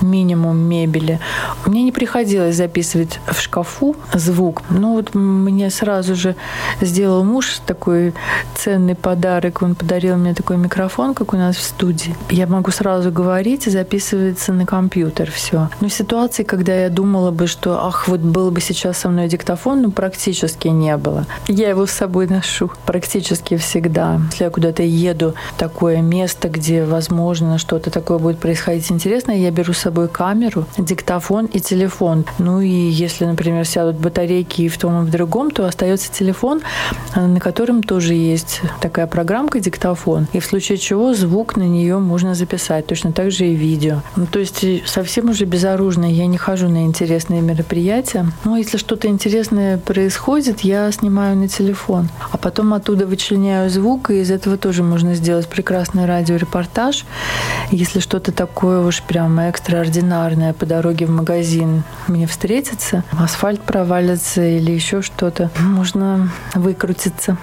минимум 0.00 0.58
мебели. 0.58 1.20
Мне 1.64 1.82
не 1.82 1.92
приходилось 1.92 2.56
записывать 2.56 3.20
в 3.26 3.40
шкафу 3.40 3.96
звук. 4.12 4.62
Ну 4.68 4.94
вот 4.94 5.14
мне 5.14 5.70
сразу 5.70 6.14
же 6.14 6.34
сделал 6.80 7.24
муж 7.24 7.60
такой 7.66 8.14
ценный 8.54 8.94
подарок. 8.94 9.62
Он 9.62 9.74
подарил 9.74 10.16
мне 10.16 10.34
такой 10.34 10.56
микрофон, 10.56 11.14
как 11.14 11.32
у 11.32 11.36
нас 11.36 11.56
в 11.56 11.62
студии. 11.62 12.16
Я 12.30 12.46
могу 12.46 12.70
сразу 12.70 13.10
говорить 13.10 13.66
и 13.66 13.70
записывается 13.70 14.52
на 14.52 14.66
компьютер 14.66 15.30
все. 15.30 15.68
Но 15.80 15.88
ситуации, 15.88 16.42
когда 16.42 16.74
я 16.74 16.90
думала 16.90 17.30
бы, 17.30 17.46
что 17.46 17.86
ах, 17.86 18.08
вот 18.08 18.20
был 18.20 18.50
бы 18.50 18.60
сейчас 18.60 18.98
со 18.98 19.08
мной 19.08 19.28
диктофон, 19.28 19.82
ну 19.82 19.90
практически 19.90 20.68
не 20.68 20.96
было. 20.96 21.26
Я 21.46 21.68
его 21.68 21.86
с 21.86 21.92
собой 21.92 22.26
ношу 22.26 22.70
практически 22.86 23.56
всегда. 23.56 24.15
Если 24.30 24.44
я 24.44 24.50
куда-то 24.50 24.82
еду 24.82 25.34
такое 25.58 26.00
место, 26.00 26.48
где, 26.48 26.84
возможно, 26.84 27.58
что-то 27.58 27.90
такое 27.90 28.18
будет 28.18 28.38
происходить 28.38 28.90
интересное, 28.90 29.36
я 29.36 29.50
беру 29.50 29.72
с 29.72 29.78
собой 29.78 30.08
камеру, 30.08 30.66
диктофон 30.78 31.46
и 31.46 31.60
телефон. 31.60 32.24
Ну 32.38 32.60
и 32.60 32.68
если, 32.68 33.24
например, 33.24 33.64
сядут 33.64 33.96
батарейки 33.96 34.62
и 34.62 34.68
в 34.68 34.78
том, 34.78 35.02
и 35.02 35.06
в 35.06 35.10
другом, 35.10 35.50
то 35.50 35.66
остается 35.66 36.12
телефон, 36.12 36.62
на 37.14 37.40
котором 37.40 37.82
тоже 37.82 38.14
есть 38.14 38.60
такая 38.80 39.06
программка 39.06 39.60
диктофон. 39.60 40.26
И 40.32 40.40
в 40.40 40.44
случае 40.44 40.78
чего 40.78 41.14
звук 41.14 41.56
на 41.56 41.62
нее 41.62 41.98
можно 41.98 42.34
записать. 42.34 42.86
Точно 42.86 43.12
так 43.12 43.30
же 43.30 43.46
и 43.46 43.54
видео. 43.54 44.02
Ну, 44.16 44.26
то 44.26 44.38
есть 44.38 44.64
совсем 44.86 45.30
уже 45.30 45.44
безоружная. 45.44 46.10
Я 46.10 46.26
не 46.26 46.38
хожу 46.38 46.68
на 46.68 46.84
интересные 46.84 47.40
мероприятия. 47.40 48.26
Но 48.44 48.56
если 48.56 48.76
что-то 48.78 49.08
интересное 49.08 49.78
происходит, 49.78 50.60
я 50.60 50.90
снимаю 50.92 51.36
на 51.36 51.48
телефон. 51.48 52.08
А 52.30 52.36
потом 52.36 52.74
оттуда 52.74 53.06
вычленяю 53.06 53.70
звук, 53.70 54.05
и 54.10 54.20
из 54.20 54.30
этого 54.30 54.56
тоже 54.56 54.82
можно 54.82 55.14
сделать 55.14 55.48
прекрасный 55.48 56.06
радиорепортаж. 56.06 57.04
Если 57.70 58.00
что-то 58.00 58.32
такое 58.32 58.80
уж 58.80 59.02
прям 59.02 59.38
экстраординарное 59.40 60.52
по 60.52 60.66
дороге 60.66 61.06
в 61.06 61.10
магазин 61.10 61.82
мне 62.06 62.26
встретится, 62.26 63.04
асфальт 63.18 63.62
провалится 63.62 64.42
или 64.42 64.72
еще 64.72 65.02
что-то, 65.02 65.50
можно 65.58 66.30
выкрутиться 66.54 67.38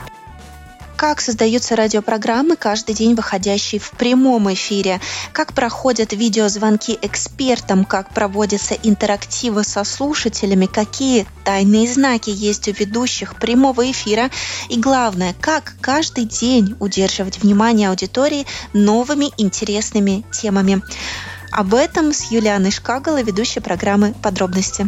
как 1.03 1.19
создаются 1.19 1.75
радиопрограммы, 1.75 2.55
каждый 2.55 2.95
день 2.95 3.13
выходящие 3.13 3.81
в 3.81 3.91
прямом 3.91 4.53
эфире, 4.53 5.01
как 5.33 5.51
проходят 5.51 6.13
видеозвонки 6.13 6.97
экспертам, 7.01 7.83
как 7.83 8.13
проводятся 8.13 8.75
интерактивы 8.75 9.65
со 9.65 9.83
слушателями, 9.83 10.65
какие 10.65 11.27
тайные 11.43 11.89
знаки 11.89 12.29
есть 12.29 12.69
у 12.69 12.71
ведущих 12.71 13.35
прямого 13.35 13.91
эфира 13.91 14.31
и, 14.69 14.79
главное, 14.79 15.35
как 15.41 15.75
каждый 15.81 16.23
день 16.23 16.77
удерживать 16.79 17.37
внимание 17.39 17.89
аудитории 17.89 18.45
новыми 18.71 19.29
интересными 19.37 20.23
темами. 20.31 20.81
Об 21.55 21.75
этом 21.75 22.13
с 22.13 22.31
Юлианой 22.31 22.71
Шкаголой, 22.71 23.21
ведущей 23.21 23.59
программы 23.59 24.15
«Подробности». 24.23 24.87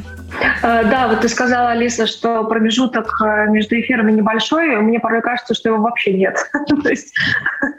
Э, 0.63 0.83
да, 0.83 1.07
вот 1.07 1.21
ты 1.21 1.29
сказала, 1.29 1.69
Алиса, 1.69 2.07
что 2.07 2.43
промежуток 2.45 3.21
э, 3.21 3.51
между 3.51 3.79
эфирами 3.79 4.11
небольшой. 4.11 4.75
Мне 4.77 4.99
порой 4.99 5.21
кажется, 5.21 5.53
что 5.53 5.69
его 5.69 5.83
вообще 5.83 6.13
нет. 6.13 6.35
То 6.83 6.89
есть 6.89 7.13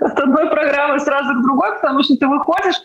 от 0.01 0.19
одной 0.21 0.49
программы 0.51 1.01
сразу 1.01 1.35
к 1.35 1.43
другой, 1.43 1.75
потому 1.75 2.05
что 2.05 2.17
ты 2.17 2.29
выходишь, 2.29 2.77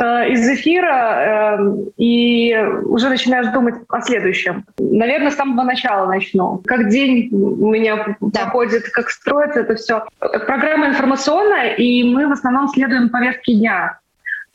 э, 0.00 0.30
из 0.30 0.48
эфира 0.48 1.56
э, 1.56 1.74
и 1.98 2.56
уже 2.86 3.08
начинаешь 3.08 3.46
думать 3.52 3.76
о 3.88 4.00
следующем. 4.00 4.64
Наверное, 4.78 5.30
с 5.30 5.36
самого 5.36 5.64
начала 5.64 6.06
начну. 6.08 6.60
Как 6.66 6.88
день 6.88 7.28
у 7.32 7.70
меня 7.70 8.16
да. 8.20 8.40
проходит, 8.40 8.88
как 8.90 9.08
строится 9.08 9.60
это 9.60 9.76
все. 9.76 10.04
Программа 10.18 10.88
информационная, 10.88 11.74
и 11.74 12.02
мы 12.12 12.26
в 12.26 12.32
основном 12.32 12.68
следуем 12.70 13.08
повестке 13.08 13.54
дня. 13.54 14.00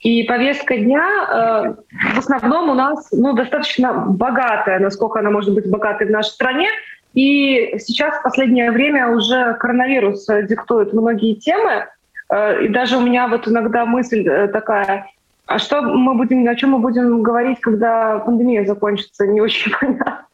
И 0.03 0.23
повестка 0.23 0.77
дня 0.77 1.01
э, 1.01 2.13
в 2.15 2.19
основном 2.19 2.69
у 2.69 2.73
нас 2.73 3.07
ну, 3.11 3.33
достаточно 3.33 3.93
богатая, 3.93 4.79
насколько 4.79 5.19
она 5.19 5.31
может 5.31 5.53
быть 5.53 5.69
богатой 5.69 6.07
в 6.07 6.11
нашей 6.11 6.31
стране. 6.31 6.67
И 7.13 7.75
сейчас 7.79 8.17
в 8.17 8.23
последнее 8.23 8.71
время 8.71 9.09
уже 9.09 9.53
коронавирус 9.55 10.27
диктует 10.49 10.91
многие 10.93 11.35
темы. 11.35 11.87
Э, 12.29 12.63
и 12.65 12.67
даже 12.67 12.97
у 12.97 13.01
меня 13.01 13.27
вот 13.27 13.47
иногда 13.47 13.85
мысль 13.85 14.27
э, 14.27 14.49
такая, 14.49 15.07
а 15.45 15.59
что 15.59 15.81
мы 15.81 16.15
будем, 16.15 16.47
о 16.47 16.55
чем 16.55 16.71
мы 16.71 16.79
будем 16.79 17.21
говорить, 17.21 17.59
когда 17.61 18.19
пандемия 18.19 18.65
закончится, 18.65 19.25
не 19.25 19.39
очень 19.39 19.71
понятно. 19.79 20.25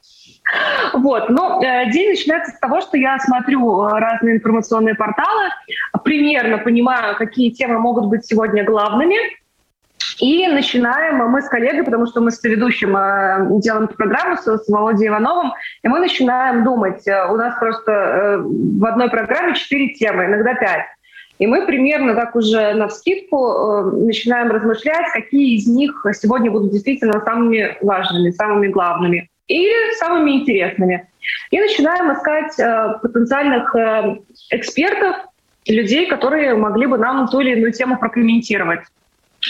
Вот. 0.93 1.29
Но 1.29 1.61
э, 1.61 1.91
день 1.91 2.09
начинается 2.09 2.55
с 2.55 2.59
того, 2.59 2.81
что 2.81 2.97
я 2.97 3.19
смотрю 3.19 3.87
разные 3.87 4.37
информационные 4.37 4.95
порталы, 4.95 5.49
примерно 6.03 6.57
понимаю, 6.57 7.15
какие 7.17 7.51
темы 7.51 7.77
могут 7.77 8.05
быть 8.07 8.25
сегодня 8.25 8.63
главными, 8.63 9.17
и 10.19 10.47
начинаем 10.47 11.17
мы 11.29 11.41
с 11.41 11.47
коллегой, 11.47 11.83
потому 11.83 12.05
что 12.07 12.21
мы 12.21 12.31
с 12.31 12.43
ведущим 12.43 12.95
э, 12.95 13.59
делаем 13.61 13.85
эту 13.85 13.95
программу 13.95 14.37
с, 14.37 14.45
с 14.45 14.67
Володей 14.67 15.07
Ивановым, 15.07 15.53
и 15.83 15.87
мы 15.87 15.99
начинаем 15.99 16.63
думать. 16.63 17.07
Э, 17.07 17.25
у 17.31 17.35
нас 17.35 17.57
просто 17.59 17.91
э, 17.91 18.37
в 18.37 18.85
одной 18.85 19.09
программе 19.09 19.55
четыре 19.55 19.93
темы, 19.93 20.25
иногда 20.25 20.53
пять. 20.55 20.85
И 21.39 21.47
мы 21.47 21.65
примерно 21.65 22.15
так 22.15 22.35
уже 22.35 22.73
на 22.73 22.89
вскидку 22.89 23.91
начинаем 23.91 24.51
размышлять, 24.51 25.05
какие 25.13 25.55
из 25.55 25.67
них 25.67 26.05
сегодня 26.13 26.51
будут 26.51 26.73
действительно 26.73 27.21
самыми 27.21 27.77
важными, 27.81 28.31
самыми 28.31 28.67
главными 28.67 29.29
и 29.47 29.69
самыми 29.99 30.31
интересными. 30.31 31.07
И 31.51 31.59
начинаем 31.59 32.13
искать 32.13 32.59
э, 32.59 32.99
потенциальных 33.01 33.75
э, 33.75 34.17
экспертов, 34.51 35.15
людей, 35.67 36.07
которые 36.07 36.55
могли 36.55 36.87
бы 36.87 36.97
нам 36.97 37.27
ту 37.27 37.39
или 37.41 37.51
иную 37.51 37.71
тему 37.71 37.97
прокомментировать. 37.97 38.81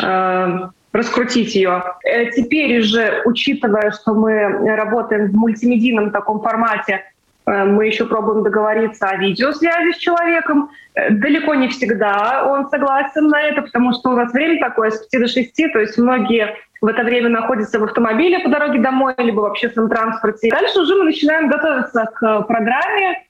Э, 0.04 0.70
раскрутить 0.92 1.54
ее. 1.54 1.84
Э, 2.04 2.32
теперь 2.32 2.82
же, 2.82 3.22
учитывая, 3.26 3.92
что 3.92 4.16
мы 4.16 4.76
работаем 4.76 5.28
в 5.28 5.34
мультимедийном 5.34 6.10
таком 6.10 6.42
формате, 6.42 7.04
э, 7.46 7.64
мы 7.66 7.86
еще 7.86 8.06
пробуем 8.06 8.44
договориться 8.44 9.08
о 9.08 9.18
видеосвязи 9.18 9.94
с 9.94 9.98
человеком. 9.98 10.72
Далеко 10.96 11.54
не 11.54 11.68
всегда 11.68 12.44
он 12.48 12.70
согласен 12.70 13.28
на 13.28 13.40
это, 13.42 13.62
потому 13.62 13.94
что 13.94 14.10
у 14.10 14.16
нас 14.16 14.34
время 14.34 14.60
такое 14.60 14.90
с 14.90 15.08
5 15.08 15.22
до 15.22 15.28
6, 15.28 15.56
то 15.72 15.80
есть 15.80 15.98
многие 15.98 16.56
в 16.82 16.88
это 16.88 17.04
время 17.04 17.30
находятся 17.30 17.78
в 17.78 17.84
автомобиле 17.84 18.40
по 18.40 18.50
дороге 18.50 18.80
домой, 18.80 19.14
либо 19.18 19.42
в 19.42 19.46
общественном 19.46 19.90
транспорте. 19.90 20.50
Дальше 20.50 20.80
уже 20.80 20.96
мы 20.96 21.06
начинаем 21.06 21.50
готовиться 21.50 22.10
к 22.16 22.42
программе, 22.44 23.29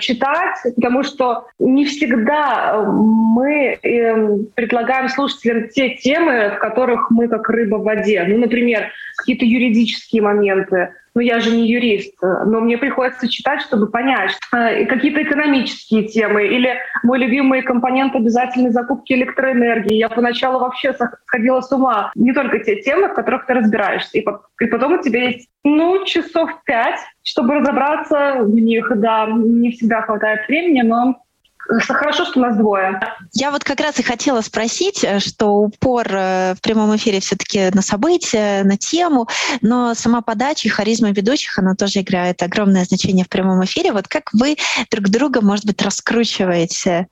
читать, 0.00 0.56
потому 0.74 1.02
что 1.02 1.46
не 1.58 1.86
всегда 1.86 2.72
э, 2.74 2.84
мы 2.86 3.78
эм, 3.82 4.46
предлагаем 4.54 5.08
слушателям 5.08 5.68
те 5.68 5.96
темы, 5.96 6.52
в 6.56 6.58
которых 6.58 7.10
мы 7.10 7.28
как 7.28 7.48
рыба 7.48 7.76
в 7.76 7.84
воде. 7.84 8.24
Ну, 8.28 8.38
например, 8.38 8.90
какие-то 9.16 9.46
юридические 9.46 10.22
моменты, 10.22 10.92
ну 11.14 11.22
я 11.22 11.40
же 11.40 11.50
не 11.50 11.66
юрист, 11.66 12.12
но 12.20 12.60
мне 12.60 12.76
приходится 12.76 13.26
читать, 13.26 13.62
чтобы 13.62 13.86
понять 13.86 14.36
э, 14.52 14.84
какие-то 14.84 15.22
экономические 15.22 16.04
темы 16.04 16.46
или 16.48 16.76
мой 17.02 17.18
любимый 17.18 17.62
компонент 17.62 18.14
обязательной 18.14 18.70
закупки 18.70 19.14
электроэнергии. 19.14 19.94
Я 19.94 20.10
поначалу 20.10 20.60
вообще 20.60 20.94
сходила 21.24 21.62
с 21.62 21.72
ума. 21.72 22.12
Не 22.14 22.34
только 22.34 22.58
те 22.58 22.82
темы, 22.82 23.08
в 23.08 23.14
которых 23.14 23.46
ты 23.46 23.54
разбираешься. 23.54 24.18
И 24.18 24.66
потом 24.66 24.98
у 24.98 25.02
тебя 25.02 25.28
есть, 25.28 25.48
ну, 25.64 26.04
часов 26.04 26.50
пять, 26.64 27.00
чтобы 27.26 27.56
разобраться 27.56 28.36
в 28.40 28.54
них. 28.54 28.90
Да, 28.96 29.26
не 29.26 29.72
всегда 29.72 30.02
хватает 30.02 30.46
времени, 30.46 30.82
но 30.82 31.22
Хорошо, 31.68 32.24
что 32.24 32.40
нас 32.40 32.56
двое. 32.56 33.00
Я 33.32 33.50
вот 33.50 33.64
как 33.64 33.80
раз 33.80 33.98
и 33.98 34.02
хотела 34.02 34.40
спросить, 34.40 35.02
э, 35.02 35.18
что 35.18 35.48
упор 35.56 36.06
э, 36.08 36.54
в 36.54 36.60
прямом 36.60 36.94
эфире 36.96 37.20
все-таки 37.20 37.70
на 37.74 37.82
события, 37.82 38.62
на 38.62 38.76
тему, 38.76 39.26
но 39.62 39.94
сама 39.94 40.20
подача 40.22 40.68
и 40.68 40.70
харизма 40.70 41.10
ведущих, 41.10 41.58
она 41.58 41.74
тоже 41.74 42.00
играет 42.00 42.42
огромное 42.42 42.84
значение 42.84 43.24
в 43.24 43.28
прямом 43.28 43.64
эфире. 43.64 43.92
Вот 43.92 44.06
как 44.06 44.32
вы 44.32 44.56
друг 44.90 45.08
друга, 45.08 45.40
может 45.40 45.66
быть, 45.66 45.82
раскручиваете? 45.82 47.08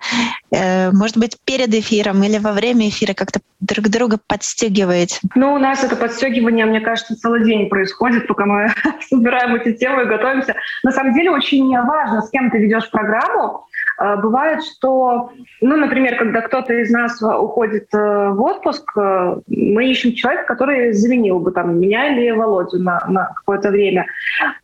Э, 0.53 0.93
может 0.93 1.17
быть, 1.17 1.37
перед 1.45 1.75
эфиром 1.75 2.23
или 2.23 2.39
во 2.39 2.53
время 2.53 2.89
эфира 2.89 3.15
как-то 3.15 3.41
друг 3.61 3.89
друга 3.89 4.19
подстегиваете? 4.25 5.19
Ну, 5.35 5.55
у 5.55 5.59
нас 5.59 5.83
это 5.83 5.97
подстегивание, 5.97 6.67
мне 6.67 6.81
кажется, 6.81 7.17
целый 7.17 7.45
день 7.45 7.69
происходит, 7.69 8.29
пока 8.29 8.47
мы 8.47 8.73
собираем 9.09 9.57
эти 9.57 9.73
темы 9.77 10.03
и 10.03 10.07
готовимся. 10.07 10.55
На 10.85 10.93
самом 10.93 11.15
деле 11.15 11.31
очень 11.31 11.69
важно, 11.77 12.23
с 12.23 12.31
кем 12.31 12.51
ты 12.51 12.59
ведешь 12.59 12.89
программу, 12.91 13.67
бывает, 13.99 14.65
что, 14.65 15.31
ну, 15.61 15.77
например, 15.77 16.17
когда 16.17 16.41
кто-то 16.41 16.73
из 16.75 16.91
нас 16.91 17.23
уходит 17.23 17.89
э, 17.93 18.31
в 18.31 18.43
отпуск, 18.43 18.85
э, 18.97 19.37
мы 19.47 19.87
ищем 19.87 20.15
человека, 20.15 20.47
который 20.47 20.93
заменил 20.93 21.39
бы 21.39 21.53
там 21.53 21.79
меня 21.79 22.13
или 22.13 22.31
Володю 22.31 22.83
на, 22.83 23.05
на 23.09 23.33
какое-то 23.35 23.71
время. 23.71 24.07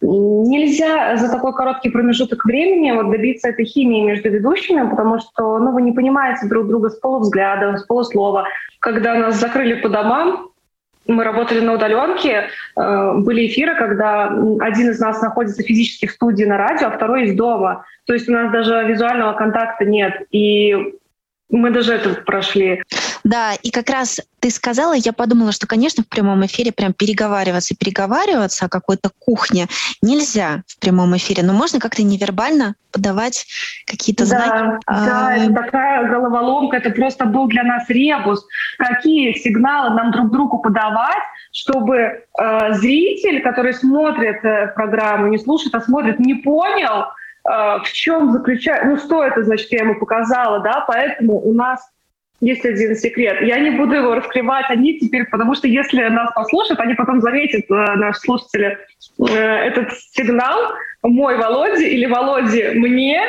Нельзя 0.00 1.16
за 1.16 1.30
такой 1.30 1.54
короткий 1.54 1.90
промежуток 1.90 2.44
времени 2.44 2.90
вот 2.92 3.10
добиться 3.10 3.48
этой 3.48 3.64
химии 3.64 4.04
между 4.04 4.30
ведущими, 4.30 4.88
потому 4.88 5.20
что 5.20 5.58
ну, 5.58 5.72
вы 5.72 5.82
не 5.82 5.92
понимаете 5.92 6.46
друг 6.48 6.66
друга 6.66 6.90
с 6.90 6.96
полувзгляда, 6.96 7.78
с 7.78 7.84
полуслова. 7.84 8.44
Когда 8.80 9.14
нас 9.14 9.36
закрыли 9.36 9.80
по 9.80 9.88
домам, 9.88 10.49
мы 11.06 11.24
работали 11.24 11.60
на 11.60 11.74
удаленке, 11.74 12.48
э, 12.76 13.12
были 13.16 13.46
эфиры, 13.46 13.74
когда 13.76 14.26
один 14.60 14.90
из 14.90 15.00
нас 15.00 15.20
находится 15.22 15.62
физически 15.62 16.06
в 16.06 16.12
студии 16.12 16.44
на 16.44 16.56
радио, 16.56 16.88
а 16.88 16.90
второй 16.90 17.24
из 17.24 17.34
дома. 17.34 17.84
То 18.06 18.14
есть 18.14 18.28
у 18.28 18.32
нас 18.32 18.52
даже 18.52 18.84
визуального 18.86 19.32
контакта 19.32 19.84
нет. 19.84 20.26
И 20.30 20.76
мы 21.50 21.70
даже 21.70 21.94
это 21.94 22.14
прошли. 22.22 22.82
Да, 23.24 23.54
и 23.54 23.70
как 23.70 23.90
раз 23.90 24.20
ты 24.40 24.50
сказала, 24.50 24.94
я 24.94 25.12
подумала, 25.12 25.52
что, 25.52 25.66
конечно, 25.66 26.02
в 26.02 26.08
прямом 26.08 26.44
эфире 26.46 26.72
прям 26.72 26.92
переговариваться, 26.92 27.76
переговариваться 27.76 28.66
о 28.66 28.68
какой-то 28.68 29.10
кухне 29.18 29.66
нельзя 30.02 30.62
в 30.66 30.78
прямом 30.78 31.16
эфире, 31.16 31.42
но 31.42 31.52
можно 31.52 31.78
как-то 31.78 32.02
невербально 32.02 32.74
подавать 32.90 33.46
какие-то 33.86 34.28
да, 34.28 34.36
знаки. 34.36 34.78
Да, 34.86 35.28
а... 35.28 35.36
это 35.36 35.52
такая 35.52 36.08
головоломка, 36.08 36.78
это 36.78 36.90
просто 36.90 37.26
был 37.26 37.46
для 37.48 37.62
нас 37.62 37.88
ребус. 37.88 38.44
Какие 38.78 39.34
сигналы 39.34 39.94
нам 39.94 40.10
друг 40.12 40.30
другу 40.32 40.58
подавать, 40.58 41.22
чтобы 41.52 41.96
э, 41.96 42.72
зритель, 42.74 43.42
который 43.42 43.74
смотрит 43.74 44.44
э, 44.44 44.72
программу, 44.74 45.28
не 45.28 45.38
слушает, 45.38 45.74
а 45.74 45.80
смотрит, 45.80 46.18
не 46.18 46.34
понял, 46.34 47.06
э, 47.44 47.78
в 47.84 47.92
чем 47.92 48.32
заключается, 48.32 48.86
ну 48.86 48.96
что 48.96 49.22
это 49.22 49.42
значит, 49.44 49.70
я 49.72 49.80
ему 49.80 49.98
показала, 49.98 50.60
да, 50.60 50.84
поэтому 50.86 51.38
у 51.38 51.52
нас 51.52 51.80
есть 52.40 52.64
один 52.64 52.96
секрет. 52.96 53.42
Я 53.42 53.58
не 53.58 53.70
буду 53.70 53.94
его 53.94 54.14
раскрывать 54.14 54.66
они 54.68 54.98
теперь, 54.98 55.26
потому 55.26 55.54
что 55.54 55.68
если 55.68 56.02
нас 56.02 56.32
послушают, 56.34 56.80
они 56.80 56.94
потом 56.94 57.20
заметят, 57.20 57.64
э, 57.70 57.74
наши 57.96 58.20
слушатели, 58.20 58.78
э, 59.18 59.34
этот 59.34 59.92
сигнал 60.12 60.72
мой 61.02 61.36
Володе 61.36 61.88
или 61.88 62.06
Володе 62.06 62.72
мне, 62.74 63.22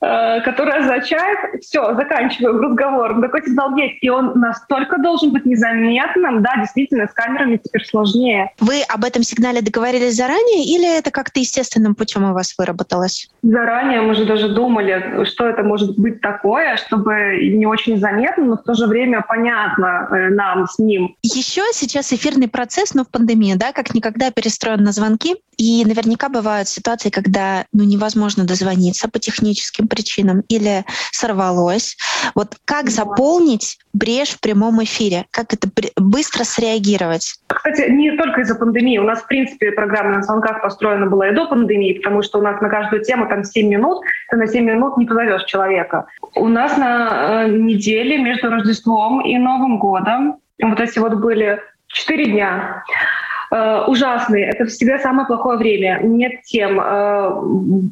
которая 0.00 0.82
означает, 0.82 1.62
все, 1.62 1.94
заканчиваем 1.94 2.60
разговор. 2.60 3.20
Такой 3.20 3.42
сигнал 3.42 3.76
есть, 3.76 3.98
и 4.00 4.08
он 4.08 4.32
настолько 4.38 4.98
должен 4.98 5.32
быть 5.32 5.44
незаметным, 5.44 6.42
да, 6.42 6.56
действительно, 6.58 7.06
с 7.06 7.12
камерами 7.12 7.56
теперь 7.56 7.84
сложнее. 7.84 8.52
Вы 8.60 8.82
об 8.88 9.04
этом 9.04 9.22
сигнале 9.22 9.60
договорились 9.60 10.14
заранее 10.14 10.64
или 10.64 10.98
это 10.98 11.10
как-то 11.10 11.40
естественным 11.40 11.94
путем 11.94 12.24
у 12.30 12.34
вас 12.34 12.54
выработалось? 12.56 13.28
Заранее 13.42 14.02
мы 14.02 14.14
же 14.14 14.24
даже 14.24 14.48
думали, 14.48 15.24
что 15.24 15.46
это 15.46 15.62
может 15.62 15.98
быть 15.98 16.20
такое, 16.20 16.76
чтобы 16.76 17.38
не 17.42 17.66
очень 17.66 17.98
заметно, 17.98 18.44
но 18.44 18.56
в 18.56 18.62
то 18.62 18.74
же 18.74 18.86
время 18.86 19.24
понятно 19.26 20.08
э, 20.10 20.28
нам 20.30 20.66
с 20.66 20.78
ним. 20.78 21.16
Еще 21.22 21.62
сейчас 21.72 22.12
эфирный 22.12 22.48
процесс, 22.48 22.94
но 22.94 23.04
в 23.04 23.08
пандемии, 23.08 23.54
да, 23.54 23.72
как 23.72 23.94
никогда 23.94 24.30
перестроен 24.30 24.82
на 24.82 24.92
звонки, 24.92 25.36
и 25.58 25.84
наверняка 25.84 26.28
бывают 26.28 26.68
ситуации, 26.68 27.10
когда 27.10 27.66
ну, 27.72 27.82
невозможно 27.82 28.44
дозвониться 28.44 29.08
по 29.08 29.18
техническим 29.18 29.87
причинам 29.88 30.42
или 30.48 30.84
сорвалось. 31.12 31.96
Вот 32.34 32.56
как 32.64 32.90
заполнить 32.90 33.78
брешь 33.92 34.30
в 34.30 34.40
прямом 34.40 34.82
эфире? 34.84 35.26
Как 35.30 35.52
это 35.52 35.68
быстро 35.96 36.44
среагировать? 36.44 37.34
Кстати, 37.48 37.90
не 37.90 38.12
только 38.12 38.42
из-за 38.42 38.54
пандемии. 38.54 38.98
У 38.98 39.04
нас, 39.04 39.22
в 39.22 39.26
принципе, 39.26 39.72
программа 39.72 40.16
на 40.16 40.22
звонках 40.22 40.62
построена 40.62 41.06
была 41.06 41.28
и 41.28 41.34
до 41.34 41.46
пандемии, 41.46 41.94
потому 41.94 42.22
что 42.22 42.38
у 42.38 42.42
нас 42.42 42.60
на 42.60 42.68
каждую 42.68 43.02
тему 43.02 43.28
там 43.28 43.44
7 43.44 43.68
минут, 43.68 44.04
ты 44.30 44.36
на 44.36 44.46
7 44.46 44.64
минут 44.64 44.96
не 44.96 45.06
позовешь 45.06 45.44
человека. 45.44 46.06
У 46.34 46.48
нас 46.48 46.76
на 46.76 47.44
э, 47.44 47.48
неделе 47.48 48.18
между 48.18 48.50
Рождеством 48.50 49.20
и 49.20 49.36
Новым 49.38 49.78
годом 49.78 50.38
вот 50.60 50.80
эти 50.80 50.98
вот 50.98 51.14
были 51.14 51.60
4 51.88 52.26
дня. 52.26 52.84
Э, 53.50 53.84
ужасный. 53.86 54.42
Это 54.42 54.66
всегда 54.66 54.98
самое 54.98 55.26
плохое 55.26 55.58
время. 55.58 56.00
Нет 56.02 56.42
тем. 56.42 56.80
Э, 56.80 57.30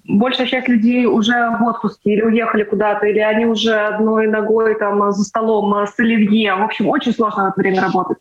большая 0.05 0.47
часть 0.47 0.69
людей 0.69 1.07
уже 1.07 1.33
в 1.59 1.64
отпуске 1.64 2.12
или 2.12 2.23
уехали 2.23 2.64
куда-то, 2.64 3.07
или 3.07 3.19
они 3.19 3.47
уже 3.47 3.75
одной 3.75 4.27
ногой 4.27 4.75
там 4.79 5.12
за 5.12 5.25
столом 5.25 5.75
с 5.87 5.99
оливье. 5.99 6.55
В 6.55 6.62
общем, 6.62 6.88
очень 6.88 7.12
сложно 7.12 7.45
в 7.45 7.49
это 7.49 7.61
время 7.61 7.83
работать. 7.83 8.19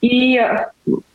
И 0.00 0.40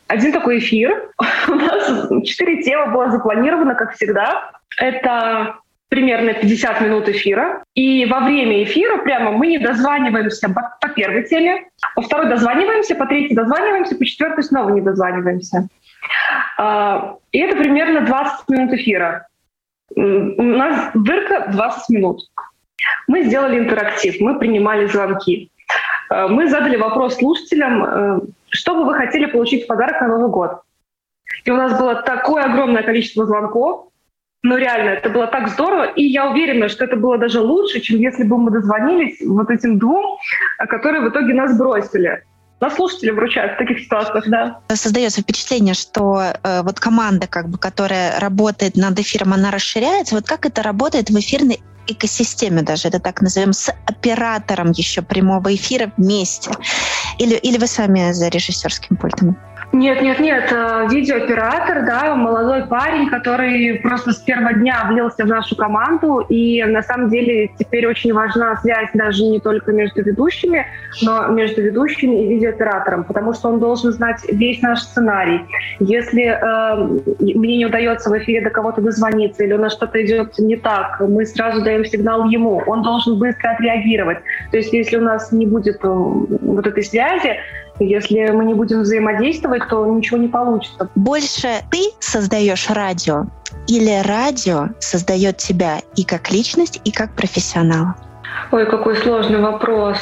один 0.07 0.31
такой 0.31 0.59
эфир. 0.59 1.09
У 1.47 1.55
нас 1.55 2.09
четыре 2.25 2.63
темы 2.63 2.91
было 2.91 3.11
запланировано, 3.11 3.75
как 3.75 3.93
всегда. 3.93 4.51
Это 4.79 5.57
примерно 5.89 6.33
50 6.33 6.81
минут 6.81 7.09
эфира. 7.09 7.63
И 7.73 8.05
во 8.05 8.21
время 8.21 8.63
эфира 8.63 8.97
прямо 8.97 9.31
мы 9.31 9.47
не 9.47 9.57
дозваниваемся 9.57 10.49
по, 10.49 10.89
первой 10.89 11.23
теме, 11.23 11.69
по 11.95 12.01
второй 12.01 12.29
дозваниваемся, 12.29 12.95
по 12.95 13.05
третьей 13.05 13.35
дозваниваемся, 13.35 13.95
по 13.95 14.05
четвертой 14.05 14.43
снова 14.43 14.69
не 14.69 14.81
дозваниваемся. 14.81 15.67
А, 16.57 17.15
и 17.31 17.39
это 17.39 17.55
примерно 17.55 18.01
20 18.01 18.49
минут 18.49 18.73
эфира. 18.73 19.27
У 19.95 20.43
нас 20.43 20.91
дырка 20.93 21.47
20 21.51 21.89
минут. 21.89 22.21
Мы 23.07 23.23
сделали 23.23 23.59
интерактив, 23.59 24.19
мы 24.19 24.37
принимали 24.37 24.87
звонки. 24.87 25.49
А, 26.09 26.27
мы 26.27 26.49
задали 26.49 26.75
вопрос 26.75 27.17
слушателям, 27.17 27.85
э, 27.85 28.19
что 28.49 28.75
бы 28.75 28.85
вы 28.85 28.93
хотели 28.95 29.25
получить 29.25 29.63
в 29.63 29.67
подарок 29.67 30.01
на 30.01 30.07
Новый 30.07 30.29
год. 30.29 30.61
И 31.45 31.51
у 31.51 31.55
нас 31.55 31.77
было 31.79 31.95
такое 31.95 32.43
огромное 32.43 32.83
количество 32.83 33.25
звонков, 33.25 33.87
ну, 34.43 34.57
реально, 34.57 34.91
это 34.91 35.09
было 35.09 35.27
так 35.27 35.49
здорово, 35.49 35.85
и 35.91 36.03
я 36.03 36.29
уверена, 36.29 36.69
что 36.69 36.85
это 36.85 36.95
было 36.95 37.17
даже 37.17 37.41
лучше, 37.41 37.79
чем 37.79 37.99
если 37.99 38.23
бы 38.23 38.37
мы 38.37 38.51
дозвонились 38.51 39.17
вот 39.25 39.49
этим 39.49 39.79
двум, 39.79 40.17
которые 40.69 41.01
в 41.01 41.09
итоге 41.09 41.33
нас 41.33 41.57
бросили. 41.57 42.23
Нас 42.59 42.75
слушатели 42.75 43.11
вручают 43.11 43.53
в 43.53 43.57
таких 43.57 43.79
ситуациях, 43.79 44.23
да. 44.27 44.59
Создается 44.69 45.21
впечатление, 45.21 45.75
что 45.75 46.21
э, 46.21 46.61
вот 46.63 46.79
команда, 46.79 47.27
как 47.27 47.49
бы, 47.49 47.59
которая 47.59 48.19
работает 48.19 48.75
над 48.75 48.97
эфиром, 48.99 49.33
она 49.33 49.51
расширяется. 49.51 50.15
Вот 50.15 50.25
как 50.25 50.45
это 50.45 50.63
работает 50.63 51.09
в 51.09 51.19
эфирной 51.19 51.61
экосистеме 51.85 52.63
даже, 52.63 52.87
это 52.87 52.99
так 52.99 53.21
назовем, 53.21 53.53
с 53.53 53.71
оператором 53.85 54.71
еще 54.71 55.03
прямого 55.03 55.53
эфира 55.53 55.91
вместе? 55.97 56.51
Или, 57.19 57.35
или 57.35 57.57
вы 57.57 57.67
сами 57.67 58.11
за 58.11 58.29
режиссерским 58.29 58.97
пультом? 58.97 59.37
Нет, 59.77 60.01
нет, 60.01 60.19
нет. 60.19 60.51
Э, 60.51 60.87
видеооператор, 60.89 61.85
да, 61.85 62.15
молодой 62.15 62.65
парень, 62.65 63.09
который 63.09 63.79
просто 63.83 64.11
с 64.11 64.17
первого 64.17 64.53
дня 64.53 64.87
влился 64.89 65.23
в 65.23 65.27
нашу 65.27 65.55
команду. 65.55 66.25
И 66.29 66.63
на 66.63 66.81
самом 66.81 67.09
деле 67.09 67.51
теперь 67.59 67.85
очень 67.85 68.11
важна 68.11 68.57
связь 68.57 68.89
даже 68.95 69.23
не 69.23 69.39
только 69.39 69.71
между 69.71 70.01
ведущими, 70.01 70.65
но 71.03 71.27
между 71.27 71.61
ведущими 71.61 72.23
и 72.23 72.27
видеооператором, 72.27 73.03
потому 73.03 73.33
что 73.33 73.49
он 73.49 73.59
должен 73.59 73.91
знать 73.91 74.21
весь 74.31 74.63
наш 74.63 74.79
сценарий. 74.81 75.41
Если 75.79 76.23
э, 76.23 77.35
мне 77.35 77.57
не 77.57 77.65
удается 77.67 78.09
в 78.09 78.17
эфире 78.17 78.41
до 78.41 78.49
кого-то 78.49 78.81
дозвониться 78.81 79.43
или 79.43 79.53
у 79.53 79.59
нас 79.59 79.73
что-то 79.73 80.03
идет 80.03 80.39
не 80.39 80.55
так, 80.55 80.99
мы 81.01 81.23
сразу 81.27 81.63
даем 81.63 81.85
сигнал 81.85 82.25
ему. 82.25 82.63
Он 82.65 82.81
должен 82.81 83.19
быстро 83.19 83.51
отреагировать. 83.51 84.17
То 84.49 84.57
есть 84.57 84.73
если 84.73 84.97
у 84.97 85.01
нас 85.01 85.31
не 85.31 85.45
будет 85.45 85.77
э, 85.83 85.87
вот 85.87 86.65
этой 86.65 86.83
связи, 86.83 87.37
если 87.79 88.29
мы 88.31 88.45
не 88.45 88.53
будем 88.53 88.81
взаимодействовать, 88.81 89.67
то 89.69 89.85
ничего 89.85 90.17
не 90.17 90.27
получится. 90.27 90.89
Больше 90.95 91.61
ты 91.71 91.91
создаешь 91.99 92.69
радио 92.69 93.25
или 93.67 94.01
радио 94.03 94.69
создает 94.79 95.37
тебя 95.37 95.79
и 95.95 96.03
как 96.03 96.31
личность, 96.31 96.81
и 96.83 96.91
как 96.91 97.11
профессионал? 97.13 97.93
Ой, 98.51 98.65
какой 98.65 98.95
сложный 98.97 99.39
вопрос. 99.39 99.97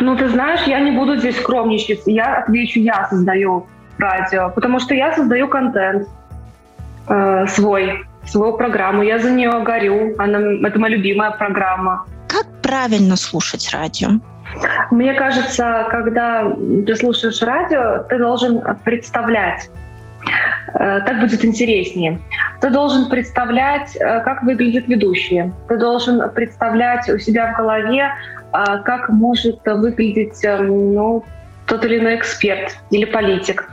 Ну, 0.00 0.16
ты 0.16 0.28
знаешь, 0.28 0.62
я 0.66 0.80
не 0.80 0.90
буду 0.90 1.16
здесь 1.16 1.38
скромничать. 1.38 2.02
Я 2.06 2.36
отвечу, 2.38 2.80
я 2.80 3.08
создаю 3.08 3.66
радио, 3.98 4.50
потому 4.50 4.80
что 4.80 4.94
я 4.94 5.14
создаю 5.14 5.48
контент 5.48 6.08
э, 7.08 7.46
свой, 7.48 8.04
свою 8.26 8.56
программу. 8.56 9.02
Я 9.02 9.18
за 9.18 9.30
нее 9.30 9.62
горю. 9.62 10.14
Она, 10.18 10.38
это 10.66 10.78
моя 10.78 10.96
любимая 10.96 11.30
программа. 11.32 12.06
Как 12.28 12.46
правильно 12.62 13.16
слушать 13.16 13.70
радио? 13.72 14.20
Мне 14.90 15.14
кажется, 15.14 15.86
когда 15.90 16.52
ты 16.86 16.96
слушаешь 16.96 17.42
радио, 17.42 18.04
ты 18.08 18.18
должен 18.18 18.62
представлять, 18.84 19.70
э, 20.74 21.00
так 21.00 21.20
будет 21.20 21.44
интереснее. 21.44 22.18
Ты 22.60 22.70
должен 22.70 23.08
представлять, 23.08 23.96
э, 23.96 24.20
как 24.20 24.42
выглядят 24.42 24.88
ведущие. 24.88 25.52
Ты 25.68 25.78
должен 25.78 26.30
представлять 26.30 27.08
у 27.08 27.18
себя 27.18 27.52
в 27.52 27.56
голове, 27.56 28.10
э, 28.52 28.64
как 28.84 29.08
может 29.08 29.60
выглядеть 29.64 30.40
ну, 30.44 31.24
тот 31.66 31.84
или 31.84 31.98
иной 31.98 32.16
эксперт 32.16 32.76
или 32.90 33.04
политик. 33.04 33.68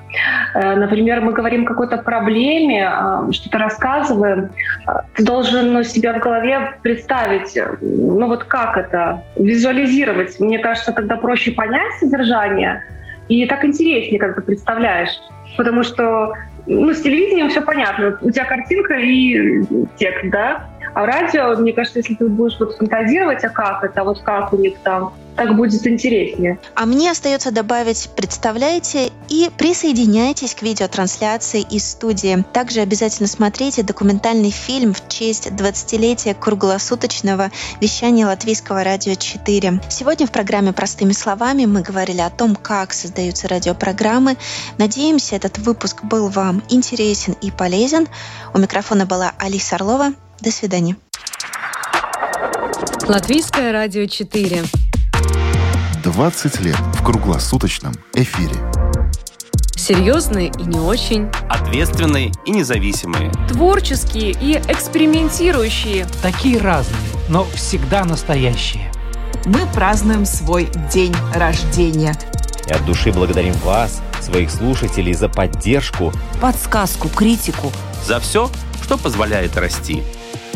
Э, 0.56 0.76
например, 0.76 1.22
мы 1.22 1.34
говорим 1.34 1.64
о 1.64 1.68
какой-то 1.68 1.98
проблеме, 1.98 2.90
э, 2.90 3.32
что-то 3.32 3.58
рассказываем, 3.58 4.50
э, 4.88 4.92
ты 5.16 5.24
должен 5.24 5.74
ну, 5.74 5.84
себя 5.84 6.14
в 6.14 6.20
голове 6.20 6.74
представить, 6.82 7.58
ну 7.82 8.28
вот 8.28 8.44
как 8.46 8.78
это, 8.78 9.24
визуализировать. 9.36 10.40
Мне 10.40 10.60
кажется, 10.60 10.92
тогда 10.92 11.18
проще 11.18 11.52
понять 11.52 11.94
содержание, 12.00 12.84
и 13.28 13.46
так 13.46 13.66
интереснее, 13.66 14.20
как 14.20 14.36
ты 14.36 14.42
представляешь. 14.42 15.20
Потому 15.58 15.84
что 15.84 16.34
ну, 16.68 16.94
с 16.94 17.02
телевидением 17.02 17.50
все 17.50 17.62
понятно. 17.62 18.18
У 18.22 18.32
тебя 18.32 18.46
картинка 18.46 18.94
и 18.96 19.64
текст, 19.98 20.30
да? 20.30 20.68
А 20.94 21.06
радио, 21.06 21.56
мне 21.58 21.74
кажется, 21.74 22.00
если 22.00 22.16
ты 22.16 22.28
будешь 22.28 22.60
вот 22.60 22.76
фантазировать, 22.76 23.44
а 23.44 23.50
как 23.50 23.84
это, 23.84 24.04
вот 24.04 24.22
как 24.22 24.54
у 24.54 24.58
них 24.58 24.78
там, 24.84 25.14
так 25.36 25.56
будет 25.56 25.88
интереснее. 25.88 26.60
А 26.76 26.86
мне 26.86 27.12
остается 27.12 27.52
добавить, 27.52 28.10
представляете, 28.18 29.10
и 29.30 29.50
присоединяйтесь 29.58 30.54
к 30.54 30.62
видеотрансляции 30.64 31.62
из 31.62 31.90
студии. 31.90 32.44
Также 32.52 32.82
обязательно 32.82 33.28
смотрите 33.28 33.84
документальный 33.84 34.52
фильм 34.52 34.94
в 34.94 35.08
честь 35.08 35.48
20-летия 35.48 36.36
круглосуточного 36.38 37.52
вещания 37.80 38.26
Латвийского 38.26 38.84
радио 38.84 39.14
4. 39.14 39.82
Сегодня 39.90 40.28
в 40.28 40.32
программе 40.32 40.74
«Простыми 40.74 41.14
словами» 41.14 41.66
мы 41.66 41.84
говорили 41.84 42.22
о 42.22 42.30
том, 42.30 42.56
как 42.56 42.92
создаются 42.92 43.48
радиопрограммы. 43.48 44.36
Надеемся, 44.78 45.38
этот 45.38 45.58
выпуск 45.58 46.04
был 46.04 46.28
вам 46.28 46.64
интересен 46.70 47.36
и 47.42 47.50
полезен. 47.52 48.08
У 48.54 48.58
микрофона 48.58 49.06
была 49.06 49.32
Алиса 49.38 49.76
Орлова. 49.76 50.14
До 50.42 50.52
свидания. 50.52 50.96
Латвийское 53.08 53.74
радио 53.74 54.06
4. 54.06 54.64
20 56.04 56.60
лет 56.62 56.78
в 56.94 57.04
круглосуточном 57.04 57.94
эфире. 58.14 58.56
Серьезные 59.76 60.48
и 60.58 60.64
не 60.64 60.80
очень. 60.80 61.28
Ответственные 61.50 62.32
и 62.46 62.52
независимые. 62.52 63.32
Творческие 63.50 64.32
и 64.32 64.54
экспериментирующие. 64.72 66.08
Такие 66.22 66.58
разные, 66.60 67.02
но 67.28 67.44
всегда 67.56 68.06
настоящие. 68.06 68.90
Мы 69.46 69.66
празднуем 69.74 70.26
свой 70.26 70.70
день 70.94 71.16
рождения. 71.34 72.16
И 72.66 72.72
от 72.72 72.86
души 72.86 73.12
благодарим 73.12 73.54
вас, 73.56 74.02
своих 74.22 74.52
слушателей, 74.52 75.14
за 75.14 75.28
поддержку, 75.28 76.14
подсказку, 76.40 77.10
критику. 77.10 77.74
За 78.06 78.22
все, 78.22 78.50
что 78.84 78.98
позволяет 78.98 79.58
расти. 79.58 80.04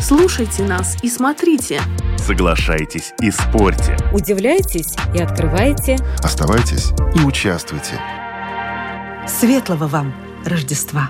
Слушайте 0.06 0.62
нас 0.64 0.98
и 1.02 1.08
смотрите. 1.08 1.80
Соглашайтесь 2.18 3.14
и 3.22 3.30
спорьте. 3.30 3.96
Удивляйтесь 4.12 4.94
и 5.14 5.18
открывайте. 5.18 5.96
Оставайтесь 6.18 6.90
и 7.16 7.20
участвуйте. 7.24 7.98
Светлого 9.26 9.86
вам 9.86 10.14
Рождества! 10.44 11.08